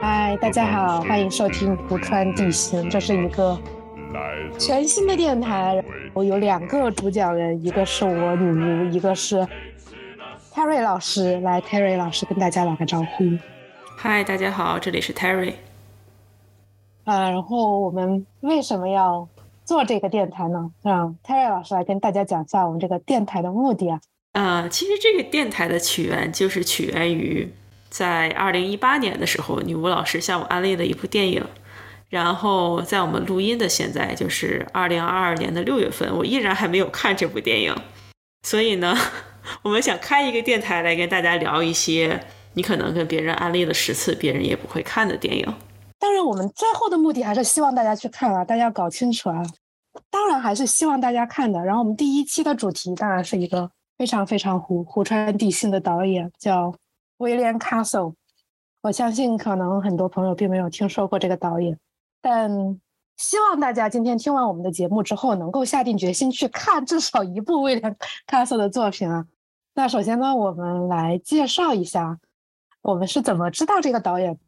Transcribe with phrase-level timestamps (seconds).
[0.00, 3.56] 嗨，大家好，欢迎收听《不穿地形》，这是一个
[4.58, 5.80] 全新的电台。
[6.12, 9.46] 我有两个主讲人，一个是我女巫，一个是
[10.52, 11.38] Terry 老师。
[11.40, 13.24] 来，Terry 老师跟大家打个招呼。
[13.96, 15.52] 嗨，大家好，这里是 Terry。
[17.04, 19.28] 啊，然后我们为什么要
[19.64, 20.72] 做这个电台呢？
[20.82, 24.00] 让 Terry 老师来跟大家讲一下我们这个电台的目的啊。
[24.32, 27.48] 呃，其实这个电台的起源就是起源于
[27.94, 31.46] 在二零一八年的时候，女巫老师向我安利了一部电影，
[32.08, 37.72] 然后在我们录音的现在就是二零二二年的六月份，我依然还没有看这部电影，
[38.42, 38.96] 所以呢，
[39.62, 42.20] 我们想开一个电台来跟大家聊一些
[42.54, 45.54] 你可能跟别人安利了十次，别人也不会看的电影。
[46.00, 49.40] 当然，我们最后的目的还是希望大家去看啊，大家要搞清楚啊。
[50.10, 51.64] 当然还是希望大家看的。
[51.64, 56.74] 然后我们第一期的主题当然是一个非常非常湖湖川地心的导演，叫
[57.24, 58.14] 威廉·卡索。
[58.82, 61.78] 我相信可能很多朋友并没有听说过这个导演，
[62.20, 62.50] 但
[63.16, 67.90] 希望大家今天听完我们的节目之后，能够下定决心去看至少一部威廉·
[68.26, 69.26] 卡索的作品啊。
[69.72, 72.18] 那首先呢，我们来介绍一下
[72.82, 74.38] 我们是怎么知道这个导演。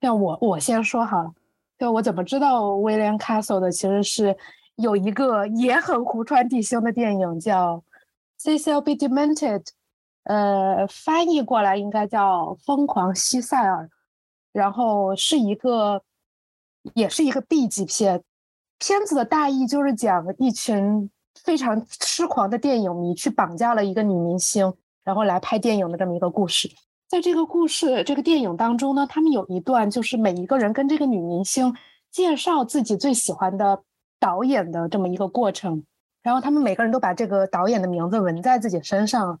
[0.00, 1.32] 像我，我先说好了。
[1.78, 4.34] 就我怎么知道威廉·卡索的，其实是
[4.76, 7.76] 有一个也很湖川地心的电影叫
[8.38, 9.60] 《c c l Be Demented》，
[10.24, 13.84] 呃，翻译过来应该叫《疯狂西塞尔》，
[14.52, 16.02] 然后是一个，
[16.94, 18.22] 也是一个 B 级片。
[18.78, 26.70] 片子的大意就是讲一群非常痴狂的电影迷去绑架了一个女明星，然后来拍电影的这么一个故事。
[27.08, 31.74] 在这个故事、这个电影当中呢，他们有一段就是每一个人跟这个女明星
[32.10, 33.82] 介绍自己最喜欢的
[34.20, 35.84] 导演的这么一个过程，
[36.22, 39.40] 然后他们每个人都把这个导演的名字纹在自己身上。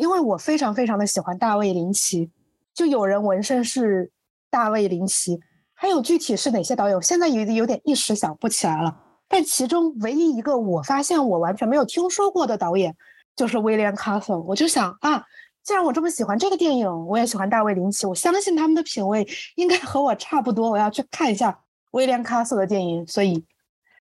[0.00, 2.30] 因为我非常非常的喜欢大卫林奇，
[2.72, 4.10] 就有人纹身是
[4.48, 5.38] 大卫林奇，
[5.74, 8.96] 还有具体是哪些导演，现在有有点一时想不起来了。
[9.28, 12.96] 但其中唯一一个我发现我完全没有听说过的导演
[13.36, 15.22] 就是威廉·卡索，我就想啊。
[15.62, 20.70] 既然我这么喜欢这个电影，我也喜欢大卫林奇，我相信他们的品味应该和我差不多。
[20.70, 23.44] 我要去看一下威廉·卡索的电影，所以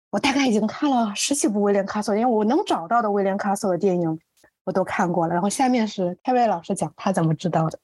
[0.09, 4.19] 我大概已经看了十几部威廉·卡索，因为我能找到的威廉·卡索的电影
[4.65, 5.33] 我都看过了。
[5.33, 7.79] 然后下面是泰瑞老师讲他怎么知道的。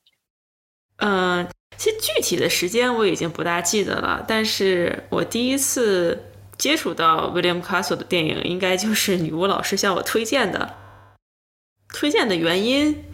[0.97, 1.47] 嗯，
[1.77, 6.21] 其实具体的时间我已经不大记得了，但是我第一次
[6.57, 10.75] 接触到威廉·卡索的电影，应该就是女巫老师向我推荐的。
[11.87, 13.05] 推荐的原因。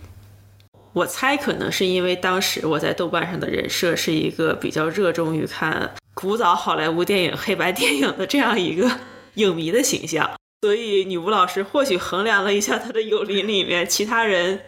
[0.94, 8.89] 我猜可能是因为当时我在豆瓣上的人设是一个比较热衷于看古早好莱坞电影、黑白电影的这样一个
[9.35, 10.27] 影迷的形象，
[10.62, 14.59] 所以女巫老师或许衡量了一下她的友邻里面其他人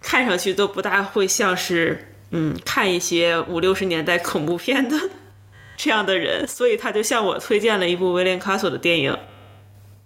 [0.00, 4.96] 看上去都不大会像是嗯看一些五六十年代恐怖片的
[5.76, 9.18] 这样的人，所以他就向我推荐了一部威廉·卡索的电影，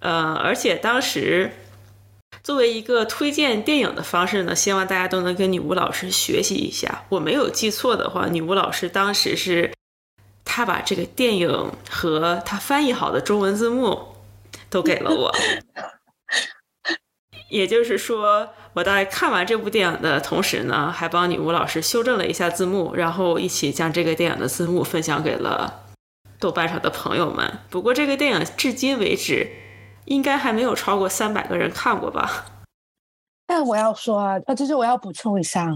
[0.00, 1.50] 呃，而且当时。
[2.42, 7.04] 作为一个推荐电影的方式呢，希望大家都能跟女巫老师学习一下。
[7.08, 9.72] 我没有记错的话，女巫老师当时是，
[10.44, 14.15] 她把这个电影和她翻译好的中文字幕
[14.70, 15.32] 都给了我。
[17.50, 25.84] 也就是说，我在看完这部电影的同时呢，还帮女巫老师修正了一下字幕，然后一起将这个电影的字幕分享给了
[26.38, 27.58] 豆瓣上的朋友们。
[27.70, 29.50] 不过，这个电影至今为止。
[30.06, 32.46] 应该还没有超过三百个人看过吧？
[33.44, 35.66] 但我要说啊，就是我要补充一下，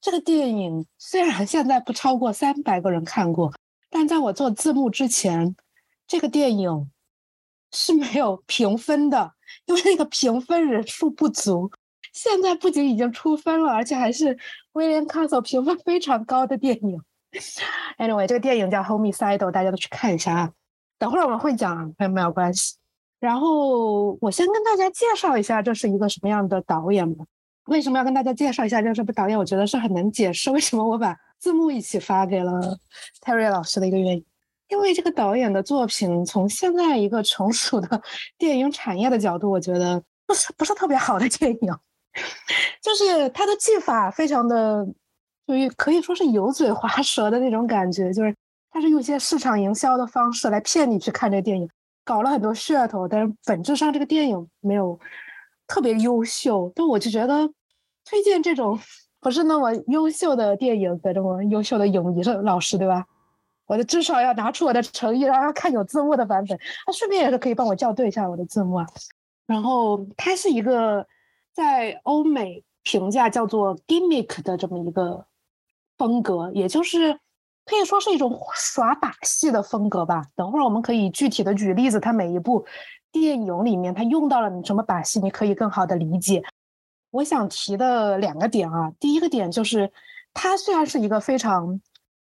[0.00, 3.52] 这个电影虽然 现在不超过三百个人看过，
[3.90, 5.56] 但在我做字幕之前，
[6.06, 6.88] 这个电影
[7.72, 9.32] 是没有评分的，
[9.66, 11.70] 因为那个评分人数不足。
[12.12, 14.36] 现在不仅已经出分了，而且还是
[14.72, 17.00] 威廉·卡索评分非常高的电影。
[17.98, 20.52] Anyway，这个电影叫《Homicidal》，大家都去看一下啊。
[20.98, 22.74] 等会儿我们会讲，没有关系。
[23.20, 27.24] 然后我先跟大家介绍一下这是一个什么样的导演吧。
[27.66, 29.38] 为什么要跟大家介绍一下这部导演？
[29.38, 32.78] 我觉得是很能解释为什么我把字幕一起发给了
[33.20, 34.24] 泰瑞老师的一个原因。
[34.70, 38.02] 因为这个导演的作品从现在一个成熟的
[38.38, 41.72] 电影产业的角度，我觉得不是不是特别好的电影，
[42.82, 44.86] 就是他的技法非常的，
[45.46, 48.34] 就是可以说是油嘴滑舌的那种感觉，就是
[48.70, 51.68] 他是用一些市场营销的方式来骗你去看这个电影。
[52.02, 54.98] 搞了很多噱头，但是本质上这个电影没有
[55.68, 56.72] 特别优秀。
[56.74, 57.48] 但我就觉得
[58.04, 58.76] 推荐这种
[59.20, 63.04] 不是那么优秀的电影给这么优秀的影迷的老师，对吧？
[63.70, 66.58] 我就至少要拿出我的诚意，让他看有字幕的版本。
[66.84, 68.86] 他顺便也是可以帮我校对一下我的字幕啊。
[69.46, 71.06] 然后他是一个
[71.52, 75.24] 在欧美评价叫做 gimmick 的这么一个
[75.96, 77.12] 风格，也就是
[77.64, 80.24] 可以说是一种耍把戏的风格吧。
[80.34, 82.66] 等会儿我们可以具体的举例子，它每一部
[83.12, 86.42] 电影里面它用到了什么把戏，你可以更好的理解。
[87.12, 89.92] 我想提的两个点啊，第一个点就是
[90.34, 91.80] 他虽然是一个非常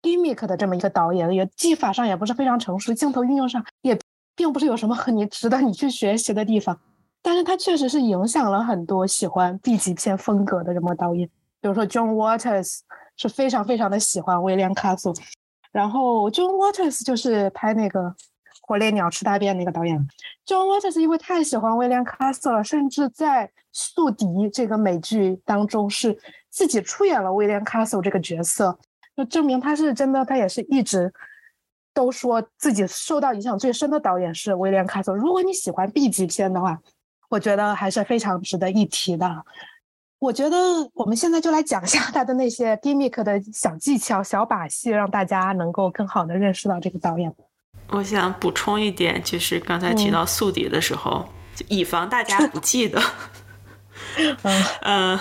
[0.02, 3.98] gimmick 的这么一个导演，也技法上也不是非常成熟，镜头运用上也
[4.34, 6.78] 并不是有什么很你 值得你去学习的地方。
[7.22, 11.28] 但是他确实是影响了很多喜欢 B 级片风格的这么导演，
[11.60, 12.78] 比如说 John Waters
[13.16, 15.12] 是非常非常的喜欢威廉·卡索，
[15.70, 18.00] 然后 John Waters 就是拍那个
[18.62, 19.98] 《火烈鸟吃大便》那个导演。
[20.46, 26.18] John Waters 因为太喜欢威廉·卡索了，甚至在《宿敌》这个美剧当中是
[26.48, 28.78] 自己出演了威廉·卡索这个角色，
[29.20, 31.12] 就证明他是真的，他也是一直。
[31.92, 35.14] 都说自己受到影响最深的导演是威廉·卡索。
[35.14, 36.78] 如果你喜欢 B 级片的话，
[37.28, 39.44] 我觉得还是非常值得一提的。
[40.20, 40.56] 我觉得
[40.94, 47.34] 我们现在就来讲一下他的那些 gimmick 的小技巧、小把戏，让大家能够更好的认识到这个导演。
[47.88, 53.02] 我想补充一点，就是刚才提到《宿敌》的时候，就以防大家不记得，
[54.44, 55.20] 嗯嗯。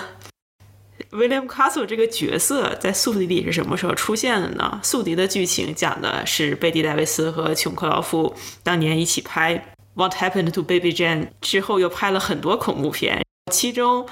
[1.10, 4.80] William Castle 这个角色在《宿敌》里是什么时候出现的呢？
[4.86, 9.56] 《宿敌》的剧情讲的是贝蒂·戴维斯和琼·克劳夫当年一起拍
[9.94, 14.06] 《What Happened to Baby Jane》之后，又拍了很多恐怖片，其中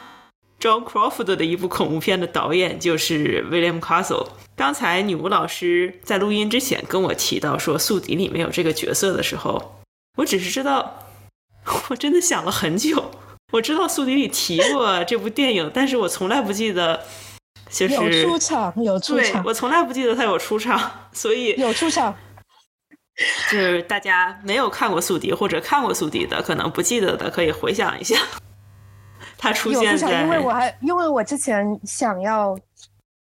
[0.60, 4.28] John Crawford 的一部恐怖片的导演就是 William Castle。
[4.56, 9.82] 刚才女巫老师在录音之前跟我提到说《宿敌》里没有这个角色的时候，
[10.16, 11.06] 我只是知道，
[11.90, 13.12] 我真的想了很久。
[13.50, 17.02] 我知道《宿敌》里提过这部电影，但是我从来不记得，
[17.70, 20.78] 就是有出场，有出场，我从来不记得他有出场，
[21.12, 22.14] 所以有出场，
[23.50, 28.16] 就是大家没有看过《宿敌》或者看过《宿敌》的，可能不记得的，可以回想一下，
[29.38, 32.54] 他出现在，因为我还因为我之前想要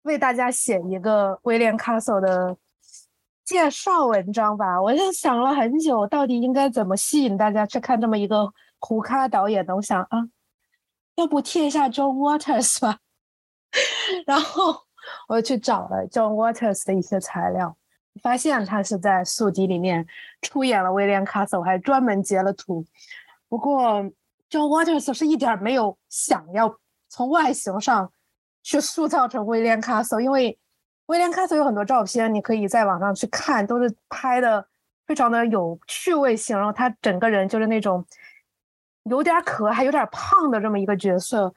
[0.03, 2.56] 为大家写一个威廉·卡索的
[3.44, 8.53] 介绍文章吧，我就想了很久，到底应该怎么吸引大家去看这么一个。
[8.83, 10.28] 胡咖导演的，我想啊，
[11.16, 12.98] 要不贴一下 John Waters 吧。
[14.25, 14.75] 然后
[15.28, 17.78] 我去找了 John Waters 的一些材料，
[18.24, 20.06] 发现他是在《宿敌》里面
[20.42, 22.83] 出演了威廉·卡索，还专门截了图。
[23.48, 24.01] 不过
[24.50, 26.75] John Waters 是一点没有想要
[27.07, 28.12] 从外形上
[28.63, 30.57] 去塑造成威廉·卡索，因为
[31.06, 34.68] 威廉·卡索有很多照片，你可以在网上去看，都是拍的
[35.06, 38.04] 非常的有趣味性，然后他整个人就是那种。
[39.03, 41.53] 有点可还有点胖的这么一个角色，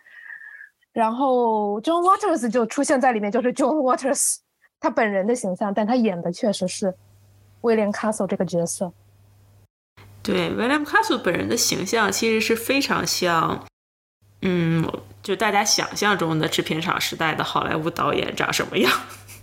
[0.92, 4.36] 然后 John Waters 就出现在里面，就是 John Waters
[4.80, 6.94] 他本人的形象，但他演的确实是
[7.60, 8.92] 威廉·卡索这个角色。
[10.22, 13.66] 对，威廉·卡索本人的形象其实是非常像，
[14.40, 14.90] 嗯，
[15.22, 18.90] 就大家想象中的制片厂时代的好莱坞导演长什么样，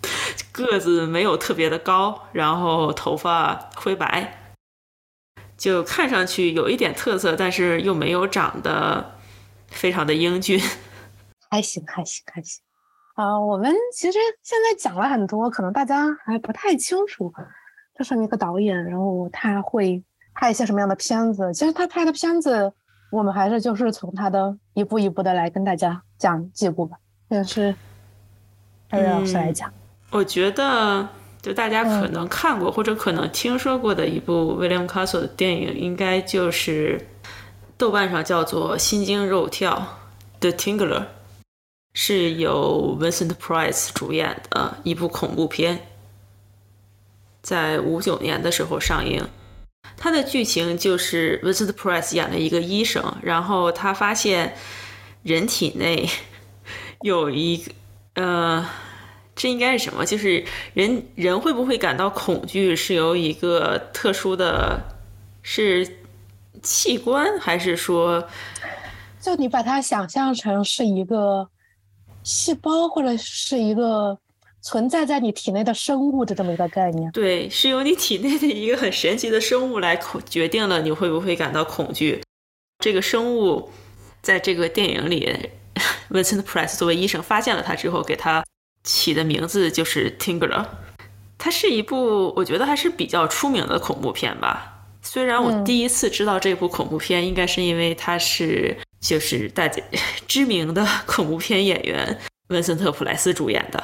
[0.52, 4.41] 个子没有特别的高，然后头发灰白。
[5.62, 9.12] 就看上去有一点特色，但是又没有长得
[9.68, 10.60] 非常的英俊，
[11.52, 12.64] 还行还行还行。
[13.14, 17.32] 啊，我们其实现在讲了很多，可能大家还不太清楚，
[17.96, 20.04] 这是一个导演，然后他会
[20.34, 21.54] 拍一些什么样的片子。
[21.54, 22.74] 其实他拍的片子，
[23.12, 26.98] 我们还是就是从他的一步一步的来跟大家讲几部吧。
[27.30, 27.76] 也是
[28.90, 29.72] 艾瑞老师来讲，
[30.10, 31.08] 我觉得。
[31.42, 37.08] 就大家可能看过或者可能听说过的一部威廉·卡索的电影，应该就是
[37.78, 39.98] 豆瓣上叫做《心惊肉跳》
[40.40, 41.00] 的《Tingler》，
[41.96, 45.80] 是由 Vincent Price 主演的一部恐怖片，
[47.42, 49.28] 在五九年的时候上映。
[49.98, 54.56] 它的剧情就是 Vincent Price 演了一个医生，然后他发现
[55.24, 56.08] 人体内
[57.02, 57.72] 有一个
[58.22, 58.70] 呃。
[59.34, 60.06] 这应该是什么？
[60.06, 64.80] 就是人人会不会感到恐惧，是由一个特殊的，
[65.42, 65.88] 是
[66.62, 68.28] 器官，还是说，
[69.20, 71.48] 就你把它想象成是一个
[72.24, 74.16] 细胞，或者是一个
[74.62, 77.10] 存在在你体内的生物的这么一个概念？
[77.12, 79.98] 对，是由你体内的一个很神奇的生物来
[80.30, 82.22] 决定了你会不会感到恐惧。
[82.80, 83.72] 这个生物
[84.22, 85.50] 在这个电影里，
[86.12, 88.44] Vincent Price 作为医生发现了他之后，给他。
[88.84, 90.50] 起的名字就是《Tingler》，
[91.38, 94.86] 它是一部我觉得还是比较出名的恐怖片吧。
[95.02, 99.82] 虽然我第一次知道这部恐怖片，应该是因为它是就是大家
[100.28, 102.20] 知名的恐怖片演员
[102.50, 103.84] 文森特·普莱斯主演的。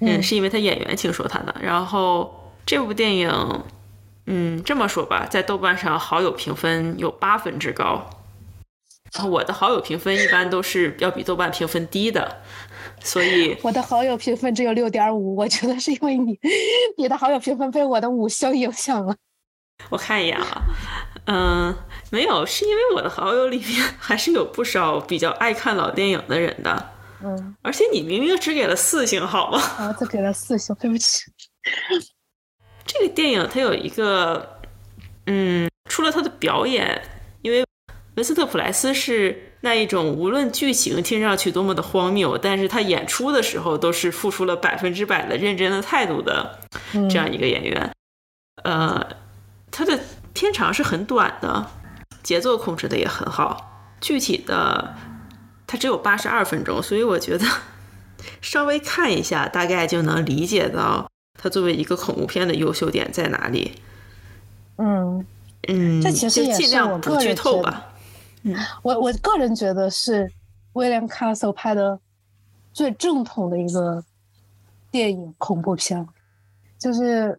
[0.00, 1.54] 嗯，是因为他演员听说他的。
[1.62, 3.62] 然后这部电影，
[4.26, 8.10] 嗯，这么说吧，在豆瓣上好友评分有八分之高。
[9.28, 12.42] 我的好友评分一般都是要比豆瓣评分低的，
[13.04, 16.38] 所以我的好友评分只有六点五，我觉得是因为你
[16.96, 19.14] 你的好友评分被我的五星影响了。
[19.90, 20.62] 我看一眼啊，
[21.26, 21.76] 嗯，
[22.10, 26.90] 没有，是因为我的好友里面还是有不少比较爱看老电影的人的。
[27.24, 29.58] 嗯，而且你明明只给了四星，好吗？
[29.60, 31.22] 啊，只给了四星，对不起。
[32.84, 34.60] 这个电影它有一个，
[35.26, 37.00] 嗯，除了它的表演，
[38.14, 46.58] 文斯特普莱斯是那一种无论剧情听上去多么的荒谬，但是他演出的时候都是付出了百分之百的认真的态度的
[46.92, 47.90] 这样一个演员。
[48.64, 49.06] 呃，
[49.70, 49.98] 他的
[50.34, 51.66] 片长是很短的，
[52.22, 54.94] 节奏控制的也很好，具体的
[55.66, 57.46] 他只有八十二分钟，所以我觉得
[58.40, 61.08] 稍微看一下，大概就能理解到。
[61.42, 63.72] 他作为一个恐怖片的优秀点在哪里？
[64.76, 65.26] 嗯
[65.66, 67.91] 嗯，这其实也尽量不剧透吧。
[68.42, 70.30] 嗯，我我个人觉得是
[70.74, 71.98] 威廉·卡索拍的
[72.72, 74.02] 最正统的一个
[74.90, 76.06] 电影恐怖片，
[76.78, 77.38] 就是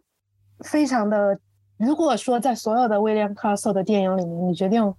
[0.60, 1.38] 非常的。
[1.76, 4.94] 如果说在所有的威廉·卡索的电影里面，你决定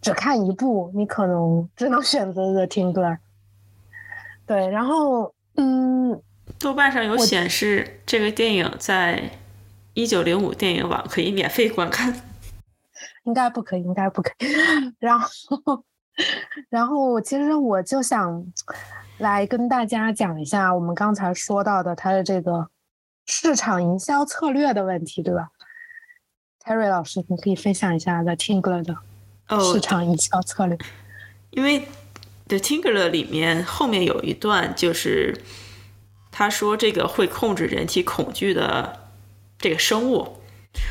[0.00, 3.12] 只看一部，你可能只能选择《The Tingler》。
[4.46, 6.20] 对，然后嗯。
[6.58, 9.30] 豆瓣上有显示，这个电影在
[9.92, 12.14] 一九零五电影网可以免费观看。
[13.26, 14.46] 应该不可以，应该不可以。
[14.98, 15.84] 然后，
[16.70, 18.44] 然后，其实我就想
[19.18, 22.68] 来跟大家讲一下我们刚才说到的它的这个
[23.26, 25.50] 市场营销策略的问题，对吧
[26.64, 28.96] ？Terry 老师，你可以分享一下 The Tingler 的
[29.60, 30.78] 市场营销策略。
[31.50, 31.80] 因为
[32.48, 35.42] The Tingler 里面后面有一段就是。
[36.38, 39.08] 他说：“这个会控制人体恐惧的
[39.56, 40.36] 这个生物，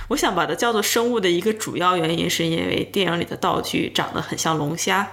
[0.09, 5.11] 我想把它叫做生物的一个主要原因，是因为电影里的道具长得很像龙虾。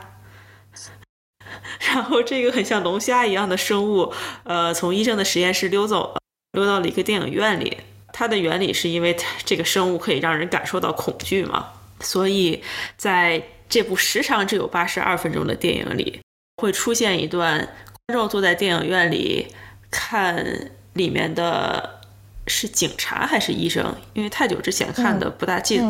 [1.92, 4.12] 然后这个很像龙虾一样的生物，
[4.44, 6.20] 呃，从医生的实验室溜走了，
[6.52, 7.78] 溜到了一个电影院里。
[8.12, 12.62] 它的原理是因为这个生物可以让人感受到恐惧嘛，所以
[12.96, 16.20] 在这部时长只有八十二分钟的电影里，
[16.56, 17.58] 会出现一段
[18.06, 19.48] 观众坐在电影院里。”
[19.94, 22.00] 看里面的
[22.46, 23.94] 是警察还是医生？
[24.14, 25.80] 因为太久之前看的，不大记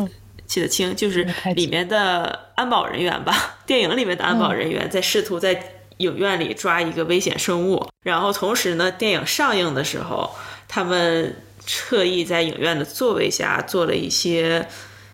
[0.45, 0.95] 记得清。
[0.95, 1.23] 就是
[1.55, 7.87] 里面的安保人员吧，电影里面的安保人员在试图在影院里抓一个危险生物。
[8.03, 10.29] 然后同时呢，电影上映的时候，
[10.67, 14.67] 他们特意在影院的座位下做了一些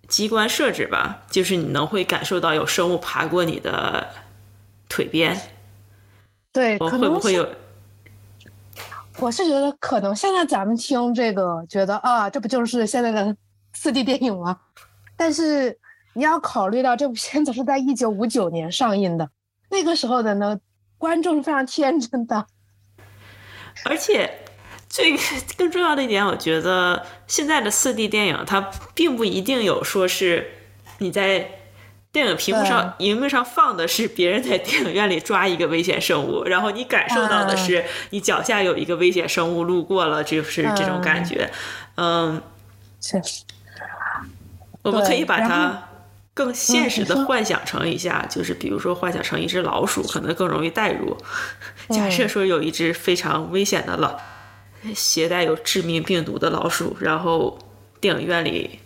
[0.07, 4.09] 机关设置吧，就是你能会感受到有生物爬过你的
[4.89, 5.39] 腿边。
[6.51, 7.47] 对，会不会有？
[9.21, 13.35] 我是觉得可能现在咱们听这个，觉得啊，这不就是现在的
[13.73, 14.57] 四 D 电影吗？
[15.17, 15.77] 但是
[16.13, 19.29] 你要考虑到这部片子是在一九五九年上映的，
[19.69, 20.57] 那个时候的呢，
[20.97, 22.47] 观众是非常天真的。
[23.83, 24.31] 而且
[24.87, 25.17] 最
[25.57, 30.49] 更重要的一点，我觉得现在的四 D 电影它并不一定有说是
[30.99, 31.58] 你在。
[32.11, 41.51] 电影屏幕上、荧幕上放的是别人在电影院里抓一个危险生物，然后你感受到的是你脚下有一个危险生物路过了，就是这种感觉。
[41.97, 42.41] 嗯，
[42.99, 43.43] 确实，
[44.81, 45.83] 我们可以把它
[46.33, 51.15] 更现实的幻想成一下，就是比如说幻想成一只老鼠，可能更容易代入。
[51.89, 54.19] 假设说有一只非常危险的老
[54.95, 57.59] 携带有致命病毒的老鼠，然后
[58.01, 58.79] 电影院里。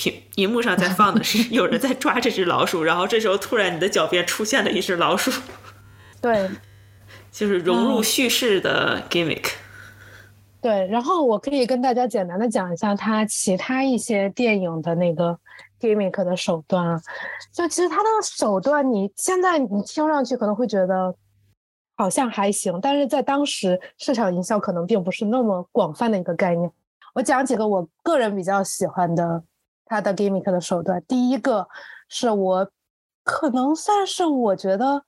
[0.00, 5.30] 屏荧幕上在放的是 有人在抓这只老鼠，然后这时候突然你的脚边出现了一只老鼠，
[6.22, 6.48] 对，
[7.30, 9.44] 就是融入叙事的 gimmick。
[10.62, 15.38] 对，然后我可以跟大家简单的讲一下他其他一些电影的那个
[15.78, 16.98] gimmick 的手段啊，
[17.52, 21.14] 就其实他的手段，你现在你听上去可能会觉得
[21.98, 26.70] 好像还行，但是在当时市场营销可能并不是那么广泛的一个概念。
[27.12, 29.42] 我讲几个我个人比较喜欢的。
[29.90, 31.66] 他的 gimmick 的手段，第一个
[32.08, 32.70] 是我
[33.24, 35.02] 可能算是我觉得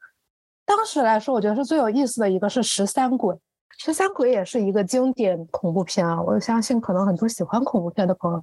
[0.67, 3.39] 当时来说，我觉得是最有意思的一个是十三鬼。
[3.79, 8.43] 十三鬼也是一个经典恐怖片啊，我相信可能很多喜欢恐怖片的朋友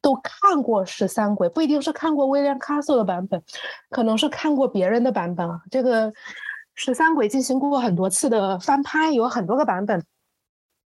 [0.00, 3.42] 都看过十三鬼，不一定是看过威廉·卡索的版本，
[3.90, 5.60] 可能是看过别人的版本啊。
[5.68, 6.12] 这个
[6.76, 10.04] 十三鬼进行过很多次的翻拍，有很多个版本。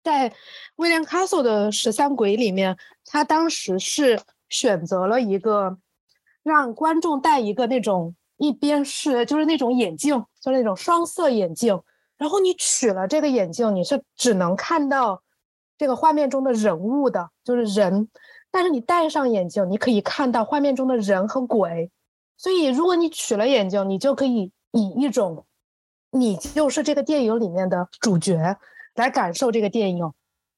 [0.02, 0.32] 在
[0.76, 2.74] 威廉·卡索的十三鬼里面，
[3.04, 4.18] 他当时是。
[4.48, 5.78] 选择了一个
[6.42, 11.80] 让观众戴一个那种一边是就是那种眼镜，就是那种双色眼镜。
[12.16, 15.22] 然后你取了这个眼镜，你是只能看到
[15.76, 18.08] 这个画面中的人物的，就是人。
[18.50, 21.90] 但是你戴上眼镜，你可以看到画面中的人和鬼。
[22.38, 25.44] 所以如果你取了眼镜，你就可以以一种
[26.10, 28.56] 你就是这个电影里面的主角
[28.94, 30.10] 来感受这个电影，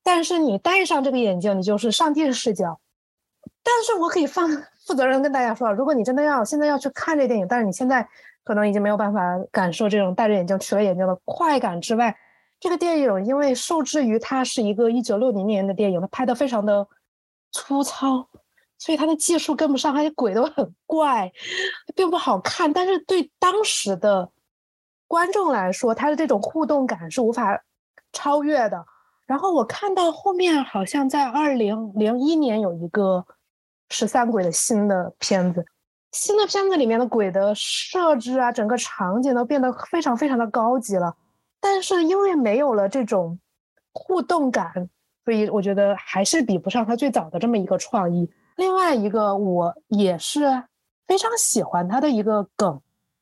[0.05, 2.79] 但是你戴上这个眼镜，你就是上帝视角。
[3.69, 4.49] 但是我可以放
[4.87, 8.09] 负责任跟大家说，如果你真的要现在要去看这电影，但是你现在
[8.45, 9.21] 可能已经没有办法
[9.53, 12.17] 感受这种戴着眼镜取了眼镜的快感之外，
[12.59, 16.89] 这个电影因为受制于它是一个一九六零年的电影，它拍的非常的
[17.53, 18.27] 粗糙。
[18.81, 21.33] 所以它的技术跟不上，而且鬼都很怪，
[21.97, 22.73] 并不好看。
[22.73, 24.31] 但是对当时的
[25.09, 27.61] 观众来说，它的这种互动感是无法
[28.13, 28.87] 超越的。
[29.27, 33.27] 然后我看到后面好像在二零零一年有一个
[33.91, 35.65] 十三鬼的新的片子，
[36.13, 41.17] 新的片子里面的鬼的设置啊，整个场景都变得非常非常的高级了。
[41.61, 43.39] 但是因为没有了这种
[43.93, 44.89] 互动感，
[45.25, 48.31] 所以我觉得还是比不上他最早的这么一个创意。
[48.57, 50.63] 另外一个我也是
[51.07, 52.81] 非常喜欢他的一个梗，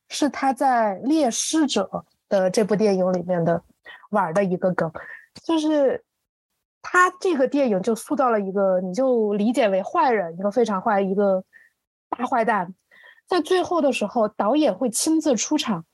[0.08, 1.88] 是他在《猎尸者》
[2.28, 3.62] 的这部电影里面的
[4.11, 4.90] 玩的一个梗，
[5.42, 6.02] 就是
[6.88, 11.43] 他这个电影就塑造了一个，你就理解为坏人，一个非常坏，一个
[12.09, 12.73] 大坏蛋。
[13.26, 15.85] 在最后的时候，导演会亲自出场，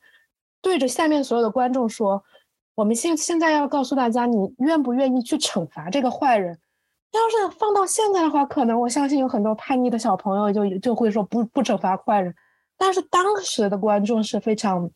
[0.61, 2.23] 对着下面所有的观众说
[2.77, 6.59] ：“我们现现在要告诉大家，你愿不愿意去惩罚这个坏人？”
[7.13, 12.35] 要是放到现在的话，可能我相信有很多叛逆的小朋友就就会说不不惩罚坏人。
[12.77, 14.91] 但是当时的观众是非常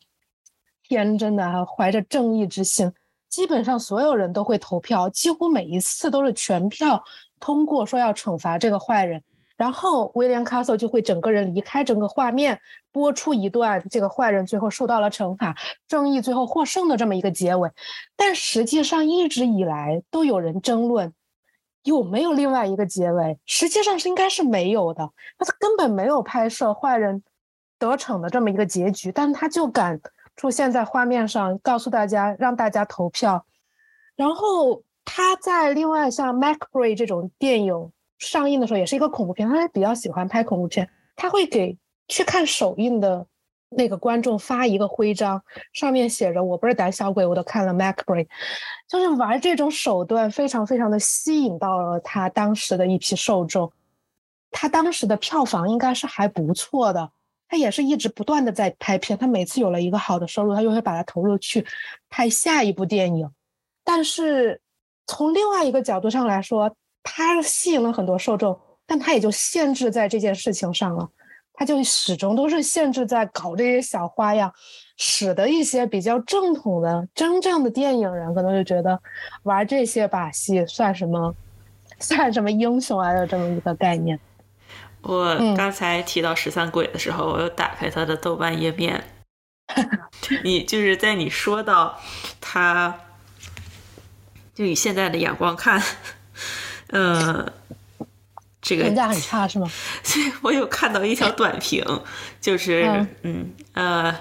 [0.83, 2.93] 天真的，怀着正义之心，
[3.29, 7.03] 基本上所有人都会投票，几乎每一次都是全票
[7.39, 9.21] 通过说要惩罚这个坏人。
[9.55, 12.59] 然后威廉·卡索就会整个人离开整个画面，
[12.91, 15.55] 播出一段这个坏人最后受到了惩罚，
[15.87, 17.67] 正义最后获胜的这么一个结尾。
[18.15, 21.11] 但实际上一直以来都有人争论。
[21.83, 23.39] 有没有另外一个结尾？
[23.45, 25.09] 实际上是应该是没有的。
[25.39, 27.23] 那他根本没有拍摄坏人
[27.79, 29.99] 得逞的这么一个结局，但他就敢
[30.37, 33.45] 出现在画面上，告诉大家，让大家投票。
[34.15, 43.27] 然后他在另外像《Mac Bray》这种电影上映的时候，也是一个恐怖片，他比较喜欢拍恐怖片，他会给去看首映的。
[43.69, 48.23] 那个观众发一个徽章，上面写着“我不是胆小鬼”，我都看了《Mac Bray》，
[48.87, 53.69] 就是玩这种手段，非常非常的吸引到了他当时的一批受众。
[54.51, 57.11] 他当时的票房应该是还不错的，
[57.49, 61.65] 他也是一直不断的在拍片，他每次有了一个好的收入，他就会把它投入去
[62.09, 63.29] 拍下一部电影。
[63.83, 64.59] 但是
[65.05, 71.09] 从另外一个角度上来说，他吸引了很多受众，但他也就限制在这件事情上了。
[71.59, 74.53] 他就始终都是限制在搞这些小花样，
[74.95, 79.01] 使得一些比较正统的、真正的电影人可能就觉得
[79.41, 81.33] 玩这些把戏算什么，
[81.99, 84.19] 算什么英雄啊的这么一个概念。
[85.07, 89.03] 我刚才提到十三鬼的时候，我又打开他的豆瓣页面，
[90.43, 91.99] 你就是在你说到
[92.41, 92.93] 他，
[94.53, 95.81] 就以现在的眼光看，
[96.89, 97.51] 呃。
[98.59, 99.71] 这个评价很差是吗？
[100.03, 101.81] 所 以我有看到一条短评，
[102.41, 104.13] 就是嗯呃，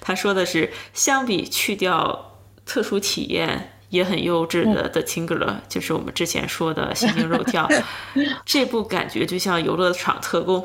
[0.00, 7.68] 他说的是相比去掉特殊体验也很幼稚的《The Tingler》，就是我们之前说的心惊肉跳，
[8.46, 10.60] 这部感觉就像游乐场特工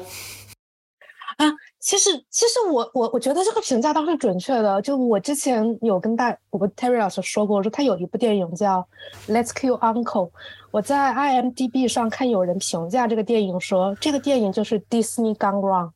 [1.37, 1.51] 啊。
[1.79, 4.81] 其实其实我我我觉得这个评价倒是准确的。
[4.81, 8.87] 就我之前有跟大我跟 Terry 老师说过，我说他有一部电影叫
[9.33, 10.29] 《Let's Kill Uncle》。
[10.71, 15.91] 我在 IMDB 上看有人评价这个电影，说这个电影就是 Disney Gone Wrong。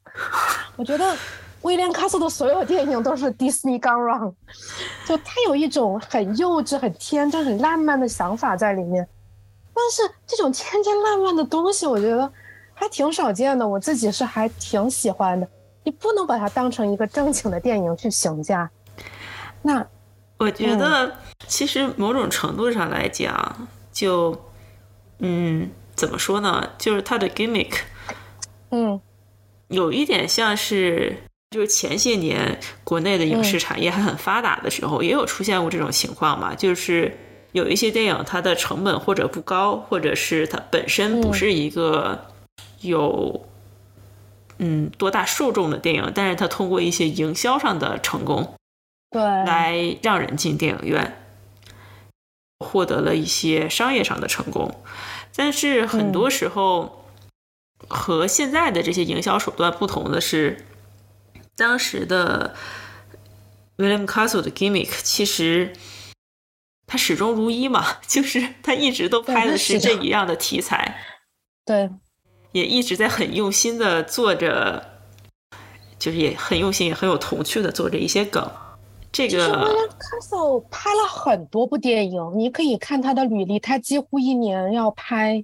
[0.76, 1.16] 我觉得
[1.68, 4.34] 威廉·卡斯的所有电影都是 Disney Gone Wrong，
[5.06, 9.06] 就他有一种很幼稚、很天真、很浪漫的想法在里面。
[9.74, 12.32] 但是这种天真烂漫的东西，我觉得
[12.74, 13.68] 还挺少见的。
[13.68, 15.46] 我自己是还挺喜欢的。
[15.84, 18.70] 你不能把它当成一个正经的电影去评价。
[19.62, 19.86] 那
[20.38, 21.14] 我觉得，
[21.48, 24.40] 其实某种程度上来讲，就。
[25.20, 26.70] 嗯，怎么说呢？
[26.78, 27.74] 就是它的 gimmick，
[28.70, 29.02] 嗯，
[29.70, 36.54] 有一点像是，就是前些年国内的影视产业还很发达的时候，也有出现过这种情况嘛。
[36.54, 37.18] 就是
[37.52, 42.26] 有一些电影，它的成本或者不高，或者是它本身不是一个
[42.82, 43.48] 有
[44.58, 48.56] 嗯多大受众的电影，但是它通过一些营销上的成功，
[49.12, 51.24] 对，来让人进电影院。
[52.60, 54.82] 获得了一些商业上的成功，
[55.36, 57.06] 但是很多时候
[57.88, 60.66] 和现在的这些营销手段不同的是，
[61.58, 62.56] 当时的
[63.78, 65.74] William Castle 的 gimmick 其实
[66.86, 70.96] 他始终如一嘛， 就是他一直都拍的是这一样的题材，
[71.66, 71.90] 对，
[72.52, 75.02] 也一直在很用心的做着
[76.00, 78.50] 就是也很用心，也很有童趣的做着一些梗。
[79.12, 85.44] 这个 William Castle 拍了很多部电影，你可以看他的履历，他几乎一年要拍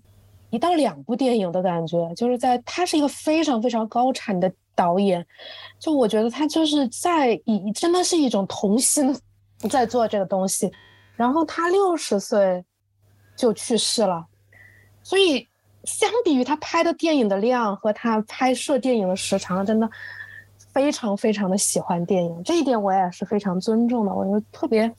[0.51, 5.25] 一到两部电影的感觉，就是在他是一个非常非常高产的导演，
[5.79, 9.15] 就我觉得他就是在以真的是一种童心
[9.69, 10.71] 在做这个东西，
[11.15, 12.63] 然后他六十岁
[13.35, 14.25] 就去世了，
[15.03, 15.47] 所以
[15.83, 19.89] 相比于他拍的电影的量和他拍摄电影的时长，真的
[20.71, 24.13] 非常非常的喜欢电影，这一点我也是非常尊重的。
[24.13, 24.91] 我就特别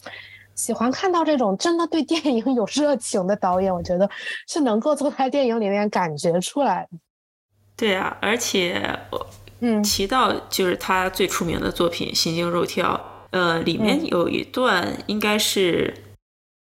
[0.55, 4.09] 喜欢看到这种真的对电影有热情的导演，我觉得
[4.47, 6.99] 是能够从他电影里面感觉出来的。
[7.77, 9.27] 对啊，而且我
[9.65, 9.83] 嗯。
[9.83, 12.95] 提到就是他最出名的作品《心惊肉跳》，
[13.31, 14.07] 呃，里面嗯。
[14.07, 15.95] 有一段应该是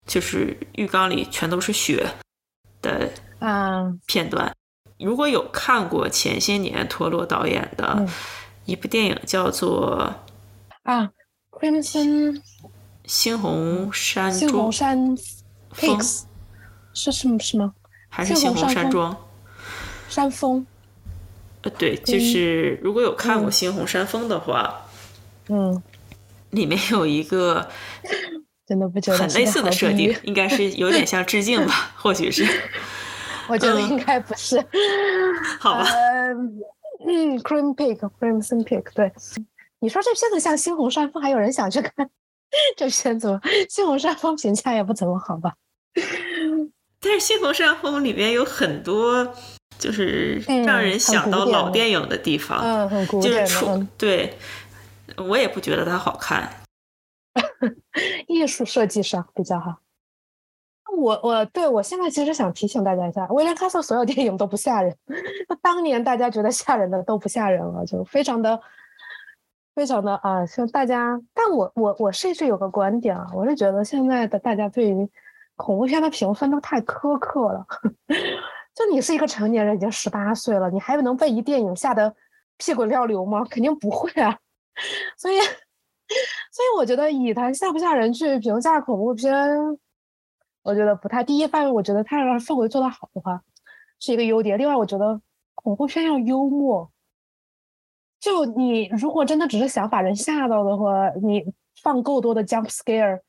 [0.06, 2.08] 就是浴缸里全都是血
[2.82, 3.10] 的
[3.40, 4.56] 嗯，片段。
[5.00, 8.08] 如果有看过前些年陀螺导演的嗯。
[8.66, 10.14] 一部电影，叫做
[10.84, 11.10] 啊
[11.50, 12.32] ，Crimson
[13.08, 14.62] 《猩红山猩庄。
[14.62, 15.18] 红》山
[15.72, 15.98] 风。
[15.98, 16.22] Pigs
[16.94, 17.74] 是什么什么？
[18.08, 19.18] 还是猩红山庄？
[20.10, 20.66] 山峰，
[21.64, 24.82] 呃，对，就是如果有看过嗯《猩红山峰》的话，
[25.50, 25.82] 嗯，
[26.52, 27.68] 里面有一个
[28.66, 32.46] 真的不觉得很类似的设定，应该是有点像致敬吧， 或许是，
[33.48, 34.58] 我觉得嗯应该不是。
[35.60, 35.84] 好吧？
[35.84, 36.34] 呃
[37.08, 39.12] 嗯，Cream Pig，Crimson Pig，对。
[39.80, 42.08] 你说这片子像《猩红山峰》，还有人想去看
[42.78, 43.40] 这片子吗？
[43.68, 45.54] 《猩红山峰》评价也不怎么好吧？
[47.00, 49.34] 但是《猩红山峰》里面有很多
[49.82, 54.38] 就是嗯让人想到老电影的地方，嗯，很古典，就是出嗯对，
[55.18, 56.48] 我也不觉得它好看。
[58.28, 59.78] 艺术设计上比较好。
[60.96, 64.96] 我我对我现在其实想提醒大家一下，威廉·卡索所有电影都不吓人，
[65.50, 68.60] 就 当年大家觉得吓人的都不吓人了，就非常的
[69.74, 75.10] 非常的啊，像大家，但我我我是一直有个观点啊，我是觉得现在的大家对于
[75.56, 77.66] 恐怖片的评分都太苛刻了。
[78.82, 82.16] 就你是一个成年人，已经十八岁了，你还能被一电影吓得
[82.58, 83.46] 屁滚尿流吗？
[83.46, 84.36] 肯定不会啊。
[85.18, 89.34] 所以，所以我觉得以它吓不吓人去评价恐怖片，
[90.64, 91.24] 我觉得不太。
[91.24, 93.42] 第一方面，我觉得它要是氛围做得好的话，
[94.00, 94.58] 是一个优点。
[94.58, 95.22] 另外，我觉得
[95.54, 96.92] 恐怖片要幽默。
[98.20, 101.44] 就你如果真的只是想把人吓到的话，你
[101.84, 103.20] 放够多的 jump scare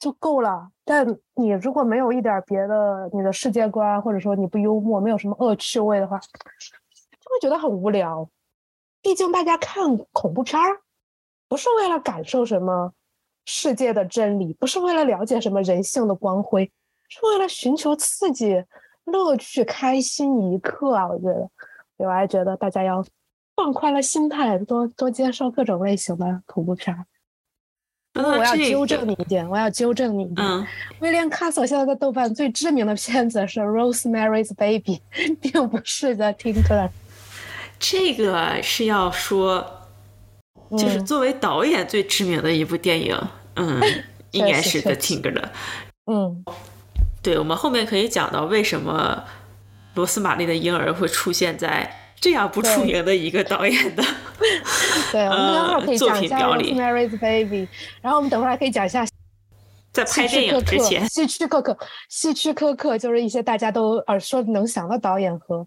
[0.00, 0.68] 就够了。
[0.84, 8.28] 但你如果没有一点别的，你的世界观或者说你不幽默，没有什么恶趣味的话，就会觉得很无聊。
[9.02, 10.80] 毕竟大家看恐怖片儿，
[11.48, 12.92] 不是为了感受什么
[13.46, 16.70] 世界的真理，不是为了了解什么人性的光辉，
[17.08, 18.64] 是为了寻求刺激、
[19.04, 21.08] 乐趣、开心一刻啊！
[21.08, 21.50] 我觉得，
[21.98, 23.04] 我还觉得大家要
[23.56, 27.06] 放宽了心态，多多接受各种类型的恐怖片儿。
[28.12, 30.46] 不过我要纠正你一点，我要纠正你一点。
[30.46, 30.66] 嗯，
[30.98, 35.00] 威廉·卡索现在在豆瓣最知名的片子是《Rosemary's Baby
[35.40, 36.90] 》，并不是 The Tinkler。
[37.78, 39.64] 这个是要说，
[40.72, 43.16] 就是嗯作为导演最知名的一部电影，
[43.54, 43.80] 嗯，
[44.32, 45.52] 应该是 The Tinker 的。
[46.06, 46.44] 嗯
[47.22, 49.22] 对，我们后面可以讲到为什么
[49.94, 54.04] 罗斯玛丽的婴儿会出现在这样不出名的一个导演的
[55.10, 57.68] 对，我们等会儿可以讲一下品表里 Rosemary's Baby，
[58.02, 59.06] 然后我们等会儿还可以讲一下
[59.92, 60.44] 在拍电。
[60.44, 61.76] 影之前，希区柯克，
[62.08, 65.66] 希区柯克就是一些大家都耳熟能详的导演和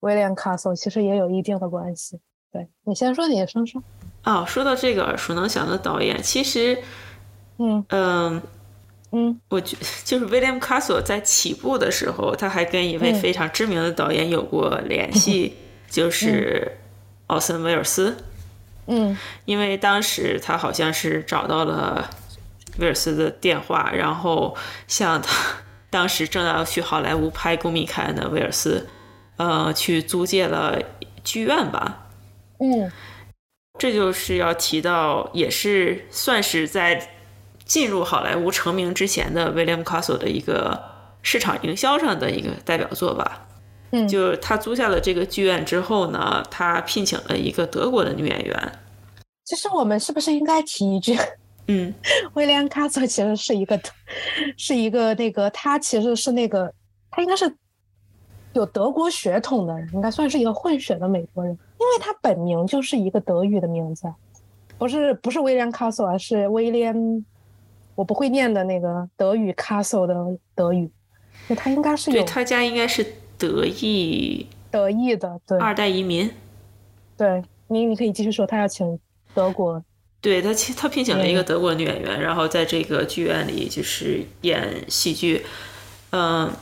[0.00, 2.20] 威廉·卡索其实也有一定的关系。
[2.52, 3.82] 对你先说，你先说。
[4.24, 6.76] 哦，说到这个耳熟能详的导演，其实，
[7.58, 8.42] 嗯嗯，
[9.12, 15.56] 嗯我觉 就是威廉·卡索在起步的时候，他还跟一位嗯非常知名的导演有过联系，
[15.90, 16.78] 就是
[17.26, 18.16] 奥森·威尔斯。
[18.86, 22.08] 嗯因为当时他好像是找到了
[22.78, 24.56] 威尔斯的电话，然后
[24.88, 25.56] 向他
[25.90, 28.88] 当时正要去好莱坞拍《公民凯恩》的威尔斯，
[29.36, 30.80] 呃，去租借了
[31.22, 32.06] 剧院吧。
[32.58, 32.90] 嗯
[33.78, 37.10] 这就是要提到，也是算是在
[37.64, 40.82] 进入好莱坞成名之前的威廉姆·卡索的一个
[41.22, 43.46] 市场营销上的一个代表作吧。
[43.92, 48.72] 嗯，就是他租下了这个剧院之后呢，他聘请了一个德国的女演员。
[49.44, 51.16] 其实我们是不是应该提一句？
[51.66, 51.92] 嗯，
[52.34, 53.80] 威 廉·卡索其实是一个，
[54.56, 56.72] 是一个那个，他其实是那个，
[57.10, 57.52] 他应该是
[58.52, 64.12] 有德国血统的人，应该算是一个混血的美国人，因为他本名就是一个德语的名字，
[64.78, 67.24] 不是不是威廉·卡索，而是威廉，
[67.94, 70.14] 我不会念的那个德语 castle 的
[70.54, 70.90] 德语，
[71.56, 73.04] 他应该是有对他家应该是
[73.40, 76.30] 德裔德裔的，对二代移民。
[77.16, 78.98] 对你你可以继续说，他要请
[79.34, 79.82] 德国，
[80.20, 85.44] 对他请他聘请了一个德国女演员，然后在这个剧院里就是演戏剧。
[86.10, 86.52] 嗯，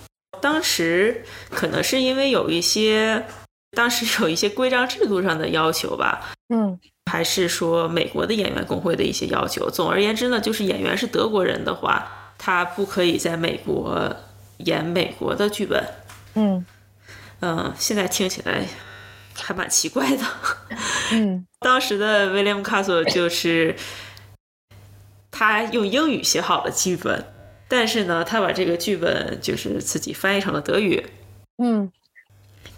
[0.41, 3.25] 当时可能是因为有一些，
[3.73, 6.79] 当时有一些规章制度上的要求吧，嗯
[7.11, 9.69] 还是说美国的演员工会的一些要求。
[9.71, 14.15] 总而言之呢，就是演员是德国人的话，他不可以在美国
[14.59, 15.83] 演美国的剧本。
[16.35, 16.65] 嗯
[17.41, 18.65] 嗯，现在听起来
[19.35, 20.25] 还蛮奇怪的。
[21.13, 23.75] 嗯 当时的威廉姆·卡索就是
[25.31, 27.25] 他用英语写好了剧本，
[27.69, 31.05] 但是呢，他把这个剧本就是自己翻译成了德语，
[31.63, 31.91] 嗯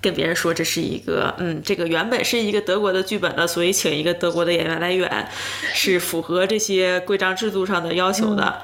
[0.03, 5.29] 跟别人说这是一个嗯，这个原本是一个德国的剧本的，所以请一个德国的演员来演，
[5.75, 8.63] 是符合这些规章制度上的要求的。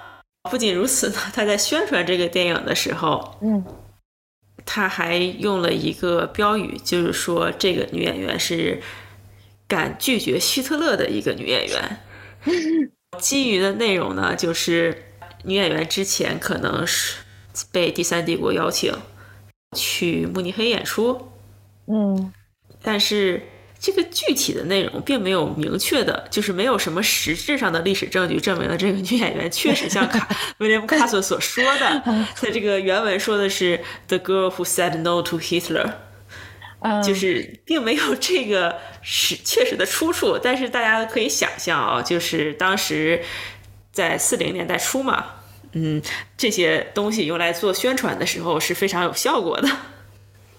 [0.51, 3.63] 不仅如此呢，他在宣传这个电影的时候，嗯
[4.67, 8.83] 他还用了一个标语，就是说这个女演员是
[9.67, 11.99] 敢拒绝希特勒的一个女演员。
[13.19, 15.05] 基于的内容呢，就是
[15.45, 17.17] 女演员之前可能是
[17.73, 18.93] 被第三帝国邀请
[19.75, 21.31] 去慕尼黑演出，
[21.87, 22.33] 嗯
[22.83, 23.43] 但是
[23.79, 32.03] 这个具体的内容并没有明确的，就是没有什么实质上的历史证据证明了这个女演员确实像卡 威廉姆卡索所说的，
[32.35, 35.93] 在这个原文说的是 “the girl who said no to Hitler”，
[36.81, 43.23] 嗯，就是并没有这个实确实的出处，但是大家可以想象啊，就是当时
[43.93, 45.27] 在四零年代初嘛，
[45.73, 46.03] 嗯，
[46.37, 49.69] 这些东西用来做宣传的时候是非常有效果的。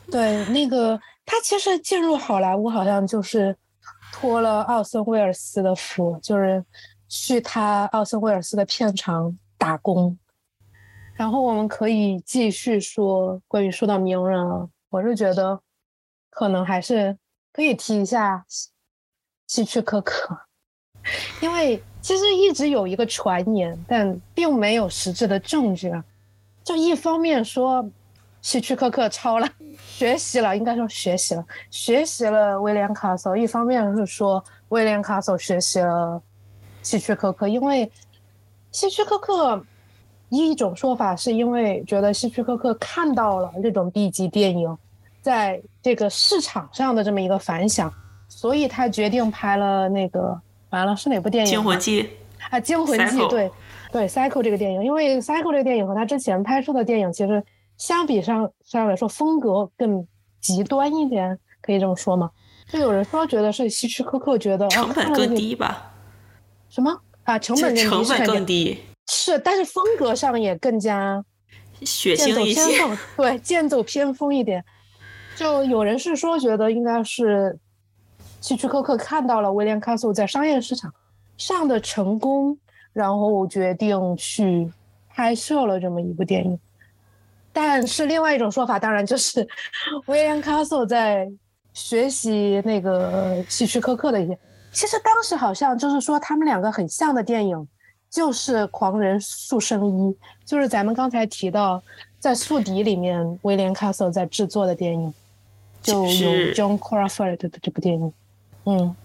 [0.10, 3.56] 对那个他其实进入好莱坞好像就是
[4.14, 6.64] 托了奥森威尔斯的福，就是
[7.10, 10.18] 去他奥森威尔斯的片场打工。
[11.14, 15.60] 然后我们可以继续说关于说到名人啊，我是觉得
[16.30, 17.18] 可能还是
[17.52, 18.70] 可以提一下希
[19.48, 20.38] 希区柯克，
[21.42, 26.02] 因为其实一直有一个传言，但并没有实质的证据啊。
[26.64, 27.90] 就一方面说
[28.48, 29.50] 希区柯克抄了。
[29.78, 33.36] 学习了，应该说学习了，学习了威廉卡索。
[33.36, 36.22] 一方面是说威廉卡索学习了
[36.82, 37.92] 希区柯克，因为
[38.72, 39.62] 希区柯克
[40.30, 44.78] 一种说法是因为觉得希区柯克看到了这种 B 级电影
[45.22, 47.94] 在这个市场上的这么一个反响，
[48.30, 51.52] 所以他决定拍了那个完了是哪部电影？
[51.54, 52.04] 《惊魂记》
[52.50, 53.52] 啊，《惊魂记》对
[53.92, 57.44] 对，《Cycle》这个电影，因为《Cycle》这个电影和他之前拍摄的电影其实。
[57.78, 60.08] 相比上上来说，风格更
[60.42, 62.32] 极端一点，可以这么说吗？
[62.68, 65.94] 就有人说觉得是希区柯克觉得成本更低吧？
[66.70, 67.40] 什么啊？
[67.40, 71.24] 成本成本更低是，但是风格上也更加
[71.82, 72.62] 血腥一些，
[73.16, 74.64] 对，剑走偏锋一点。
[75.38, 77.58] 就有人是说觉得应该是
[78.42, 80.94] 希区柯克看到了威廉·卡索在商业市场
[81.38, 82.58] 上的成功，
[82.92, 84.70] 然后决定去
[85.08, 86.60] 拍摄了这么一部电影。
[87.60, 89.42] 但是另外一种说法，当然就是
[90.06, 91.28] 威廉·卡索在
[91.74, 94.38] 学习那个希区柯克的一些。
[94.72, 97.68] 其实当时好像就是说他们两个很像的电影，
[98.12, 99.90] 就是《狂人速生一》，
[100.46, 101.82] 就是咱们刚才提到
[102.20, 105.12] 在《宿敌》里面威廉·卡索在制作的电影，
[105.82, 106.10] 就有
[106.54, 108.14] John Crawford 的这部电影。
[108.66, 108.96] 嗯，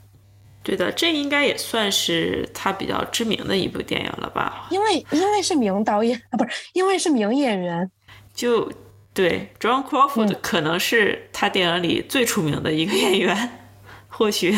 [0.63, 4.69] 对的，这应该也算是他比较知名的一部电影了吧？
[4.71, 7.91] 因为因为是名导演啊，不是因为是名演员。
[8.35, 8.71] 就
[9.15, 13.51] 对，John Crawford 可能是他电影里最出名的一个演员，
[14.09, 14.53] 或许。